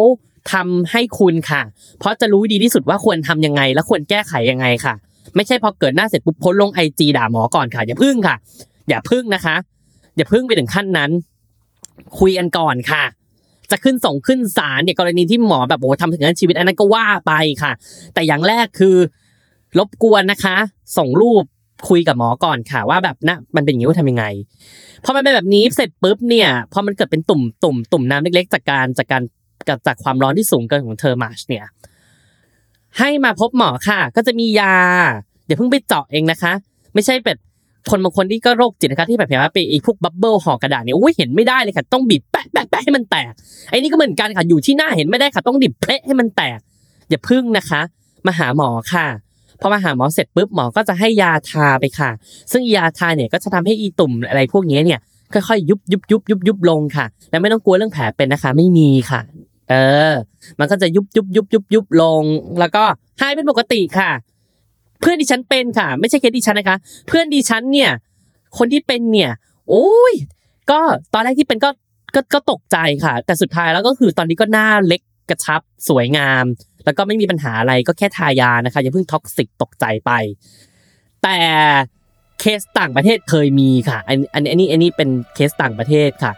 [0.53, 1.63] ทำให้คุณค่ะ
[1.99, 4.95] เพราะจะรู้ดีที่สุดว่าควรทำยังไง และควรแก้ไขยังไงค่ะ
[5.37, 8.37] ไม่ใช่พอเกิดหน้าเสร็จปุ๊บโพสต์ลงไอจีด่าหมอก่อนค่ะ อย่าพึ่งค่ะ
[8.89, 9.57] อย่าพึ่งนะคะ
[10.17, 11.11] อย่าพึ่งไปถึงขั้นนั้น
[12.19, 13.05] คุยกันก่อนค่ะ
[13.71, 17.33] จะขึ้นโรงขึ้นศาลเนี่ยกรณีที่หมอแบบโอ้ทำถึงขั้นชีวิตอันนั้นก็ว่าไป
[17.63, 17.73] ค่ะ
[18.15, 18.97] แต่อย่างแรกคือ
[19.79, 20.57] รบกวนนะคะ
[20.97, 21.45] ส่งรูป
[21.89, 24.25] คุยกับหมอก่อนค่ะว่าแบบนะมันเป็นอย่างนี้ว่าทำยังไง
[25.05, 29.23] พอมันเป็นแบบนี้เสร็จปุ๊บเนี่ยพอมันเกิดเป็นตุ่มตุ่มตุ่มน้ำเล็ก ๆ จากการจากการ
[29.87, 31.65] จากความร้อนที่สูงเกินของ Thermage เนี่ย
[32.99, 34.75] ให้มาพบหมอค่ะ ก็จะมียา
[35.47, 36.53] อย่าเพิ่งไปเจาะเองนะคะ
[36.95, 37.39] ไม่ใช่แบบ
[37.91, 43.33] คนบางคนที่ก็โรคจิตนะคะที่แบบว่าไปไอ้พวก bubble ห่อกระดาษเนี่ยโอ้ยเห็นไม่ได้เลยค่ะ ต้องบีบแปะแปะแปะให้มันแตก
[43.71, 46.59] ไอ้นี่ก็เหมือนกันค่ะอยู่ที่หน้าเห็นไม่ได้ค่ะ ต้องดิบเพละให้มันแตก
[47.09, 47.81] อย่าพึ่งนะคะ
[48.27, 49.07] มาหาหมอค่ะ
[49.65, 52.11] อมาหาหมอเสร็จปุ๊บหมอก็จะให้ยาทาไปค่ะ
[52.53, 55.01] ซึ่งยาทาเนี่ยก็จะทำให้อีตุ่มอะไรพวกนี้เนี่ย
[55.33, 59.21] ค่อยๆยุบยุบยุบยุบยุบลงค่ะ แล้วไม่ต้องกลัวเรื่องแผลเป็นนะคะ ไม่มีค่ะ
[59.71, 59.75] เอ
[60.11, 60.13] อ
[60.59, 62.23] มันก็จะยุบยุบยุบยุบยุบลง
[62.61, 62.85] แล้วก็
[63.21, 64.11] หายเป็นปกติค่ะ
[65.01, 66.77] เพื่อนดิฉันเป็นค่ะ ไม่ใช่เคสดิฉันนะคะ
[67.09, 67.91] เพื่อนดิฉันเนี่ย
[68.59, 69.31] คนที่เป็นเนี่ย
[69.69, 70.15] โอ้ย
[70.71, 70.81] ก็
[71.15, 71.71] ตอนแรกที่เป็นก็
[72.15, 75.01] ก็ก็ตกใจค่ะ แต่สุดท้ายแล้วก็คือตอนนี้ก็หน้าเล็ก
[75.31, 76.45] กระชับสวยงาม
[76.85, 80.11] แล้วก็ไม่มีปัญหาอะไรก็แค่ทายานะคะอย่าเพิ่ง toxic ตกใจไป
[81.23, 81.39] แต่
[82.41, 86.33] เคสต่างประเทศเคยมีค่ะ อันอันนี้อันนี้เป็นเคสต่างประเทศค่ะ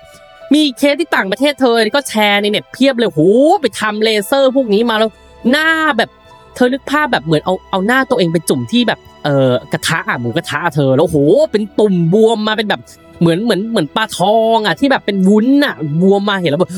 [0.54, 3.20] มีเคสที่ต่างประเทศเธอก็แชร์ในเน็ตเพียบเลยโห
[3.62, 5.10] ไปทำเลเซอร์พวกนี้มาแล้ว
[5.50, 5.68] หน้า
[5.98, 6.10] แบบ
[6.54, 11.18] เธอนึกภาพแบบเหมือนเอาเอาหน้าตัวเองไปจุ่มที่แบบเออกระทะอะหมูกระทะเธอแล้วโห
[11.52, 12.80] เป็นตุ่มบวมมาเป็นแบบ
[13.20, 16.72] เหมือนเหมือนเหมือนปลาทองอะที่แบบเป็นวุ้นอะบวมมาเห็นแล้วแบบ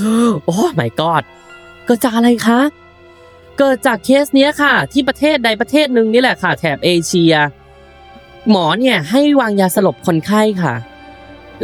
[0.47, 1.23] โอ้ my god
[1.85, 2.61] เกิดจากอะไรคะ
[3.59, 7.34] เกิดจากเคสเนี้ยค่ะ ที่ประเทศใดประเทศหนึ่งนี่แหละค่ะ แถบเอเชีย
[8.50, 10.74] หมอเนี่ยให้วางยาสลบคนไข้ค่ะ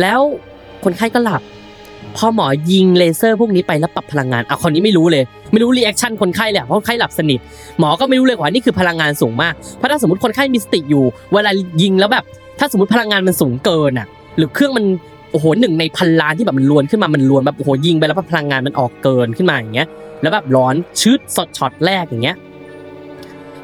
[0.00, 0.20] แล้ว
[0.84, 1.42] คนไข้ก็หลับ
[2.16, 7.40] พอหมอยิงเลเซอร์พวกนี้ไปแล้วปรับพลังงานเอาคนนี้ไม่รู้เลย ไม่รู้ reaction คนไข้เลยอะเพราะคนไข้หลับสนิท
[7.78, 11.50] หมอก็ไม่รู้เลยว่านี่คือพลังงานสูงมากเพราะถ้าสมมติคนไข้มีสติอยู่ เวลา
[11.82, 12.24] ยิงแล้วแบบ
[12.58, 14.84] ถ้าสมมติพลังงานมันสูงเกินอะ หรือเครื่องมัน
[15.32, 19.88] โอ้โหหนึ่งในพันล้านที่แบบมันลวนขึ้นมามันลวนแบบโอ้โหยิงไปแล้วพลังงานมันออกเกินขึ้นมาอย่างเงี้ย
[20.24, 22.36] แล้วแบบร้อนชืดสดช็อตแรกอย่างเงี้ย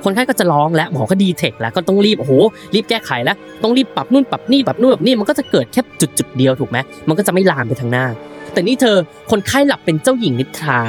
[0.05, 2.33] คนไข้ก็จะร้องแล้วหมอก็ดีเทคแล้วก็ต้องรีบโอ้โห
[2.75, 8.07] รีบแก้ไขแล้วต้องรีบปรับนู่นปรับนี่ปรับนู่นปรับนี่มันก็จะเกิดแค่จุดจุดเดียวถูกไหมมันก็จะไม่ลามไปทางหน้า
[8.53, 8.97] แต่นี่เธอ
[9.31, 10.81] คนไข้หลับเป็นเจ้าหญิงนิทรา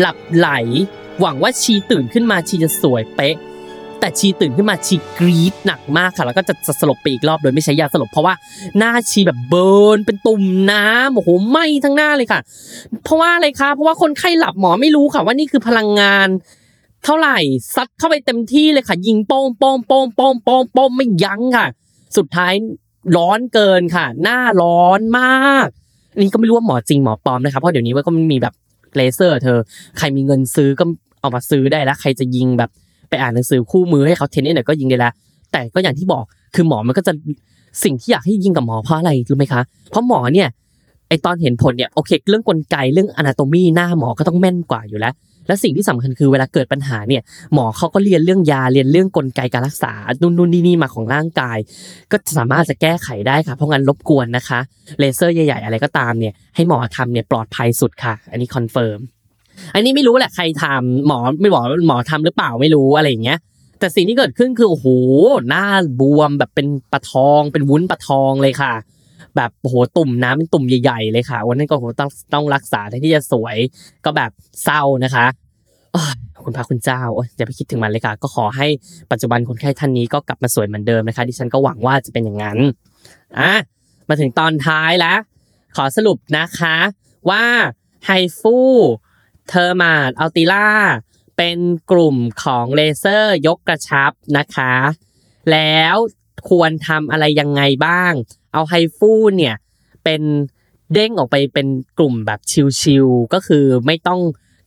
[0.00, 0.48] หลับไหล
[1.20, 3.36] หวังว่าชีตื่นขึ้นมาชีจะสวยเป๊ะ
[4.00, 8.34] แต่ชีตื่นขึ้นมาชีกรีดหนักมากค่ะ แล้วก็จะสลบไปอีกรอบโดยไม่ใช้ยาสลบเพราะว่า
[8.78, 12.40] หน้าชีแบบเบิร์นเป็นตุ่มน้ำโอ้โหไหม้ทั้งหน้าเลยค่ะ
[13.04, 16.28] เพราะว่าอะไรคะเพราะว่าคนไข้หลับหมอไม่รู้ค่ะ ว่านี่คือพลังงาน
[17.04, 17.38] เท่าไหร่
[17.74, 21.66] ซัดเข้าไปเต็มที่เลยค่ะ ยิงโป้งโป้งโป้งโป้งโป้งโป้งไม่ยั้งค่ะ
[22.16, 22.52] สุดท้าย
[23.16, 25.68] ร้อนเกินค่ะ หน้าร้อนมาก
[26.18, 28.54] นนี้ก็ไม่รู้ว่าหมอจริงหมอปลอมนะคะเพราะเดี๋ยวนี้ว่าก็มีแบบ
[28.96, 29.58] เลเซอร์ เธอ
[29.98, 30.84] ใครมีเงินซื้อก็
[31.20, 32.70] เอามาซื้อได้แล้ว ใครจะยิงแบบ
[33.10, 35.12] ไปอ่านหนังสือคู่มือให้เขาเทนนิสหน่อยก็ยิงได้แล้ว
[35.52, 37.12] แต่ก็อย่างที่บอกคือหมอมันก็จะ
[37.84, 40.48] สิ่งที่อยากให้ยิงกับหมอเพราะอะไรรู้ไหมคะ เพราะหมอเนี่ย
[41.08, 45.14] ไอตอนเห็นผลเนี่ยโอเค เรื่องกลไกเรื่องอนาโตมีหน้าหมอก็ต้องแม่นกว่าอยู่แล้ว
[45.46, 47.22] และสิ่งที่สำคัญคือเวลาเกิดปัญหาเนี่ย
[47.54, 51.58] หมอเขาก็เรียนเรื่องยาเรียนเรื่องกลไกการรักษานู่นนู่นนี่นี่มาของร่างกาย
[52.10, 54.60] ก็สามารถจะแก้ไขได้ค่ะ เพราะงั้นรบกวนนะคะ
[54.98, 58.98] เลเซอร์ใหญ่ๆอะไรก็ตามเนี่ยให้หมอทำเนี่ยปลอดภัยสุดค่ะ อันนี้ confirm
[59.74, 63.38] อันนี้ไม่รู้แหละใครทำหมอไม่บอกหมอทำหรือเปล่าไม่รู้อะไรอย่างเงี้ย
[63.78, 64.86] แต่สิ่งที่เกิดขึ้นคือโอ้โห
[65.48, 65.64] หน้า
[66.00, 68.72] บวมแบบเป็นปลาทองเป็นวุ้นปลาทองเลยค่ะ
[69.36, 73.56] แบบโอ้โหตุ่มน้ำเป็นตุ่มใหญ่ๆเลยค่ะ วันนั้นก็โหต้องต้องรักษาแทนที่จะสวย
[74.04, 74.30] ก็แบบ
[74.64, 75.26] เศร้านะคะ
[76.44, 78.66] คุณพระคุณเจ้าอยอย่าไปคิดถึงมันเลยค่ะ ก็ขอให้
[79.10, 82.58] ปัจจุบันคนไข้ท่านนี้ก็กลับมาสวยเหมือนเดิมนะคะดิฉันก็หวังว่าจะเป็นอย่างนั้น
[83.38, 83.52] อะ
[84.08, 85.18] มาถึงตอนท้ายแล้ว
[85.76, 86.76] ขอสรุปนะคะ
[87.30, 87.44] ว่า
[88.06, 90.68] HIFU Thermage Ulthera
[91.36, 91.58] เป็น
[91.90, 94.74] กลุ่มของเลเซอร์ยกกระชับนะคะ
[95.52, 95.96] แล้ว
[96.48, 98.12] ควรทำอะไรยังไงบ้าง
[98.52, 99.56] เอา HIFU เนี่ย
[100.04, 100.22] เป็น
[100.92, 102.40] เด้งออกไปเป็นกลุ่มแบบ
[102.80, 104.20] ชิลๆก็คือไม่ต้อง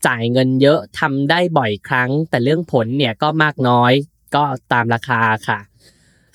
[0.08, 3.94] จ่ายเงินเยอะทำได้บ่อยครั้ง แต่เรื่องผลเนี่ยก็มากน้อย
[4.36, 5.60] ก็ตามราคาค่ะ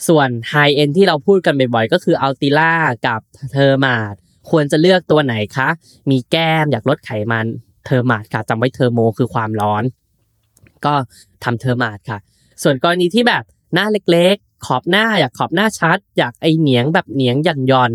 [0.09, 2.75] ส่วน high-end ที่เราพูดกันบ่อยๆ ก็คือ Ulthera
[3.07, 3.21] กับ
[3.53, 4.15] Thermage
[4.51, 5.69] ควรจะเลือกตัวไหนคะ
[6.11, 7.47] มีแก้มอยากลดไขมัน
[7.85, 9.83] Thermage ค่ะจำไว้ thermo คือความร้อน
[10.85, 10.95] ก็
[11.45, 12.19] ทำ Thermage ค่ะ
[12.63, 17.93] ส่วนกรณีที่แบบหน้าเล็กๆ ขอบหน้าอยากขอบหน้าชัด อยากไอเหนียงแบบเหนียงหย่อนย่อน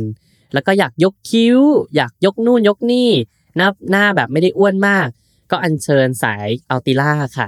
[0.54, 1.60] แล้วก็อยากยกคิ้ว
[1.96, 3.10] อยากยกนู่นยกนี่
[3.58, 5.08] หน้าหน้าแบบไม่ได้อ้วนมาก
[5.52, 7.48] ก็อัญเชิญสายอัลติล่าค่ะ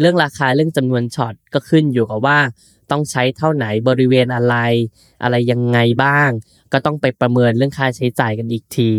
[0.00, 2.38] เรื่องราคาเรื่องจำนวนช็อตก็ขึ้นอยู่กับว่า
[2.90, 4.56] ต้องใช้เท่าไหนบริเวณอะไร
[5.22, 6.30] อะไรยังไงบ้าง
[6.72, 8.90] ก็ต้องไปประเมินเรื่องค่าใช้จ่ายกันอีกที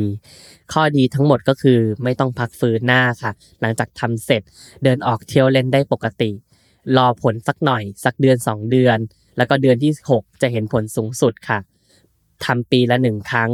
[0.73, 3.31] ข้อดีทั้งหมดก็คือไม่ต้องพักฟื้นหน้าค่ะ
[3.61, 4.41] หลังจากทำเสร็จ
[4.83, 6.31] เดินออกเที่ยวเล่นได้ปกติ
[6.97, 8.97] รอผลสักหน่อย สักเดือน 2 เดือน
[9.37, 11.59] แล้วก็เดือนที่ 6 จะเห็นผลสูงสุดค่ะ
[12.45, 13.51] ทำปีละหนึ่งครั้ง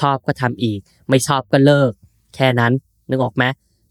[0.00, 1.92] ชอบก็ทำอีก ไม่ชอบก็เลิก
[2.34, 2.72] แค่นั้น
[3.10, 3.44] นึกออกไหม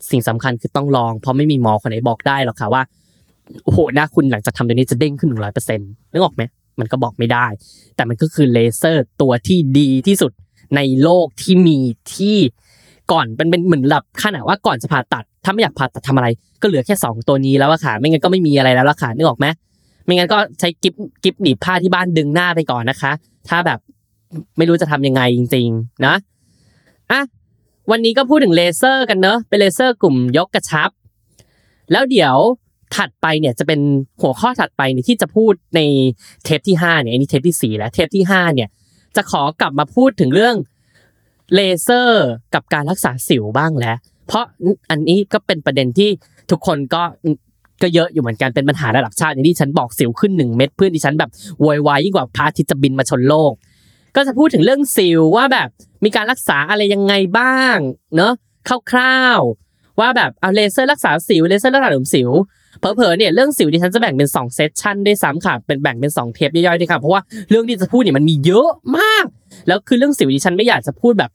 [0.10, 2.84] สิ่งสำคัญคือต้องลอง เพราะไม่มีหมอคนไหนบอกได้หรอกค่ะว่า
[3.64, 6.44] โอ้โหหน้าคุณหลังจากทำตัวนี้จะเด้งขึ้นหนึ่งร้อยเปอร์เซ็นต์นึกออกไหม
[6.80, 7.46] มันก็บอกไม่ได้
[7.96, 10.32] แต่มันก็คือเลเซอร์ตัวที่ดีที่สุด
[10.76, 11.78] ในโลกที่มี
[12.16, 12.38] ที่
[13.12, 16.28] ก่อนเป็นเป็นเหมือนแบบขนาดว่าก่อนจะผ่าตัด ถ้าไม่อยากผ่าตัดทำอะไร
[16.62, 19.46] ก็เหลือแค่สองตัวนี้แล้วอะค่ะ ไม่งั้นก็ไม่มีอะไรแล้วละค่ะนึกออกไหม
[20.06, 20.94] ไม่งั้นก็ใช้กิฟ
[21.24, 23.12] กิ๊บหนีบผ้าที่บ้านดึงหน้าไปก่อนนะคะ
[23.50, 23.80] ถ้าแบบ
[24.58, 26.16] ไม่รู้จะทำยังไงจริง ๆ นะ
[27.12, 27.22] อะ
[27.92, 30.90] วันนี้ก็พูดถึงเลเซอร์กันเนอะเป็นเลเซอร์กลุ่มยกกระชับ
[31.92, 32.36] แล้วเดี๋ยว
[32.96, 33.80] ถัดไปเนี่ยจะเป็น
[34.22, 35.82] หัวข้อถัดไปเนี่ยที่จะพูดใน
[36.44, 38.70] เทปที่5เนี่ยอันนี้เทปที่4แล้วเทปที่5เนี่ย
[39.16, 40.56] จะขอกลับมาพูดถึงเรื่อง
[41.54, 44.46] เลเซอร์กับการรักษาสิวบ้างแล้ว เพราะ
[44.90, 46.10] อันนี้ก็เป็นประเด็นที่
[46.52, 47.04] ทุกคนก็
[47.82, 51.30] ก็เยอะอยู่เหมือนกันเป็นปัญหาระดับชาติอย่างดิฉันบอกสิวขึ้นหนึ่งเม็ดเพื่อนดิฉันแบบ
[51.62, 53.54] โวยวายยิ่งกว่าพระอาทิตย์จะบินมาชนโลก
[54.16, 55.68] ก็จะพูดถึงเรื่องสิวว่าแบบ
[56.04, 57.78] มีการรักษาอะไรยังไงบ้าง
[58.16, 58.34] เนอะ
[58.92, 62.30] คร่าวๆว่าแบบเอาเลเซอร์รักษาสิวเลเซอร์รักษาหลุมสิว
[62.80, 69.26] เผลอๆเนี่ยเรื่องสิวดิฉันจะแบ่งเป็น2 session ด้วยซ้ำค่ะเป็นแบ่งเป็น2เทปย่อยๆด้วยค่ะเพราะว่าเรื่องที่จะพูดเนี่ยมันมีเยอะมาก
[69.68, 71.32] แล้วคือเรื่องสิวดิฉันไม่อยากจะพูดแบบ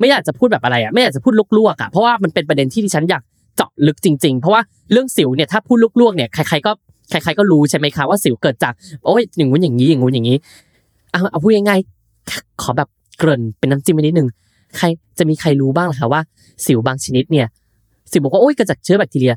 [0.00, 3.22] ไม่อยากจะพูดแบบอะไรอะไม่อยากจะพูดลวกๆอะเพราะว่ามันเป็นประเด็นที่ดิฉันอยาก
[3.56, 4.62] เจาะลึกจริงๆ เพราะว่า
[4.92, 6.72] เรื่องสิวเนี่ยถ้าพูดลวกๆเนี่ยใครๆก็
[7.10, 8.72] ใครๆก็รู้ใช่ไหมคะว่าสิวเกิดจาก
[9.04, 10.36] โอ้ยอย่างงู้นอย่างนี้อย่างงู้นอย่างนี้
[11.10, 12.88] เอาเอาพูดง่ายๆขอแบบ
[13.18, 14.28] เกริ่นเป็นน้ำจิ้มไปนิดนึง
[14.76, 14.86] ใคร
[15.18, 16.20] จะมีใครรู้บ้างล่ะคะว่า
[16.66, 17.46] สิวบางชนิดเนี่ย
[18.10, 19.34] สิวบอกว่าโอ้ยเกิดจากเชื้อแบคทีเรีย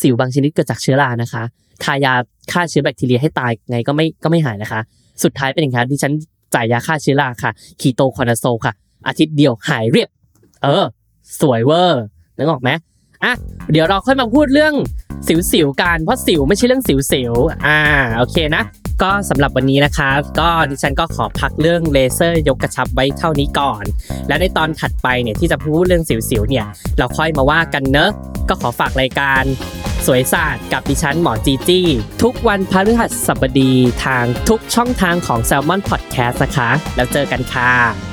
[0.00, 1.42] สิวบางชนิดเกิดจากเชื้อรานะคะ
[1.84, 2.12] ทายา
[2.52, 4.80] ฆ่าเชื้อแบคทีเรียให้ตายไงก็ไม่ก็ไม่หายนะคะ
[5.22, 6.12] สุดท้ายเป็นอย่างไรดิฉัน
[6.54, 7.50] จ่ายยาฆ่าเชื้อราค่ะ
[7.80, 8.72] ketoconazole ค่ะ
[9.06, 10.08] อาทิตย์เดียวหายเรียบ
[10.62, 10.84] เออ
[11.40, 12.02] สวยเวอร์
[12.36, 12.70] นึกออกไหม
[13.24, 13.32] อะ
[13.72, 14.74] เดี๋ยวเราค่อยมาพูดเรื่อง
[15.52, 17.80] สิวๆกันเพราะสิวไม่ใช่เรื่องสิวๆอ่า
[18.16, 18.62] โอเคนะ
[19.02, 23.84] ก็สำหรับวันนี้นะคะก็ดิฉันก็ขอพักเรื่องเลเซอร์ยกกระชับไว้เท่านี้ก่อน
[24.28, 26.66] และในตอนถัดไปเนี่ยที่จะพูดเรื่องสิวๆเนี่ย
[26.98, 28.10] เราค่อยมาว่ากันเนอะ
[28.48, 29.42] ก็ขอฝากรายการ
[30.06, 31.86] สวยศาสตร์กับดิฉันหมอจีจี้
[32.22, 33.72] ทุกวันพฤหัสบดี
[34.04, 38.09] ทางทุกช่องทางของ s ซ l m o n Podcast นะคะ แล้วเจอกันค่ะ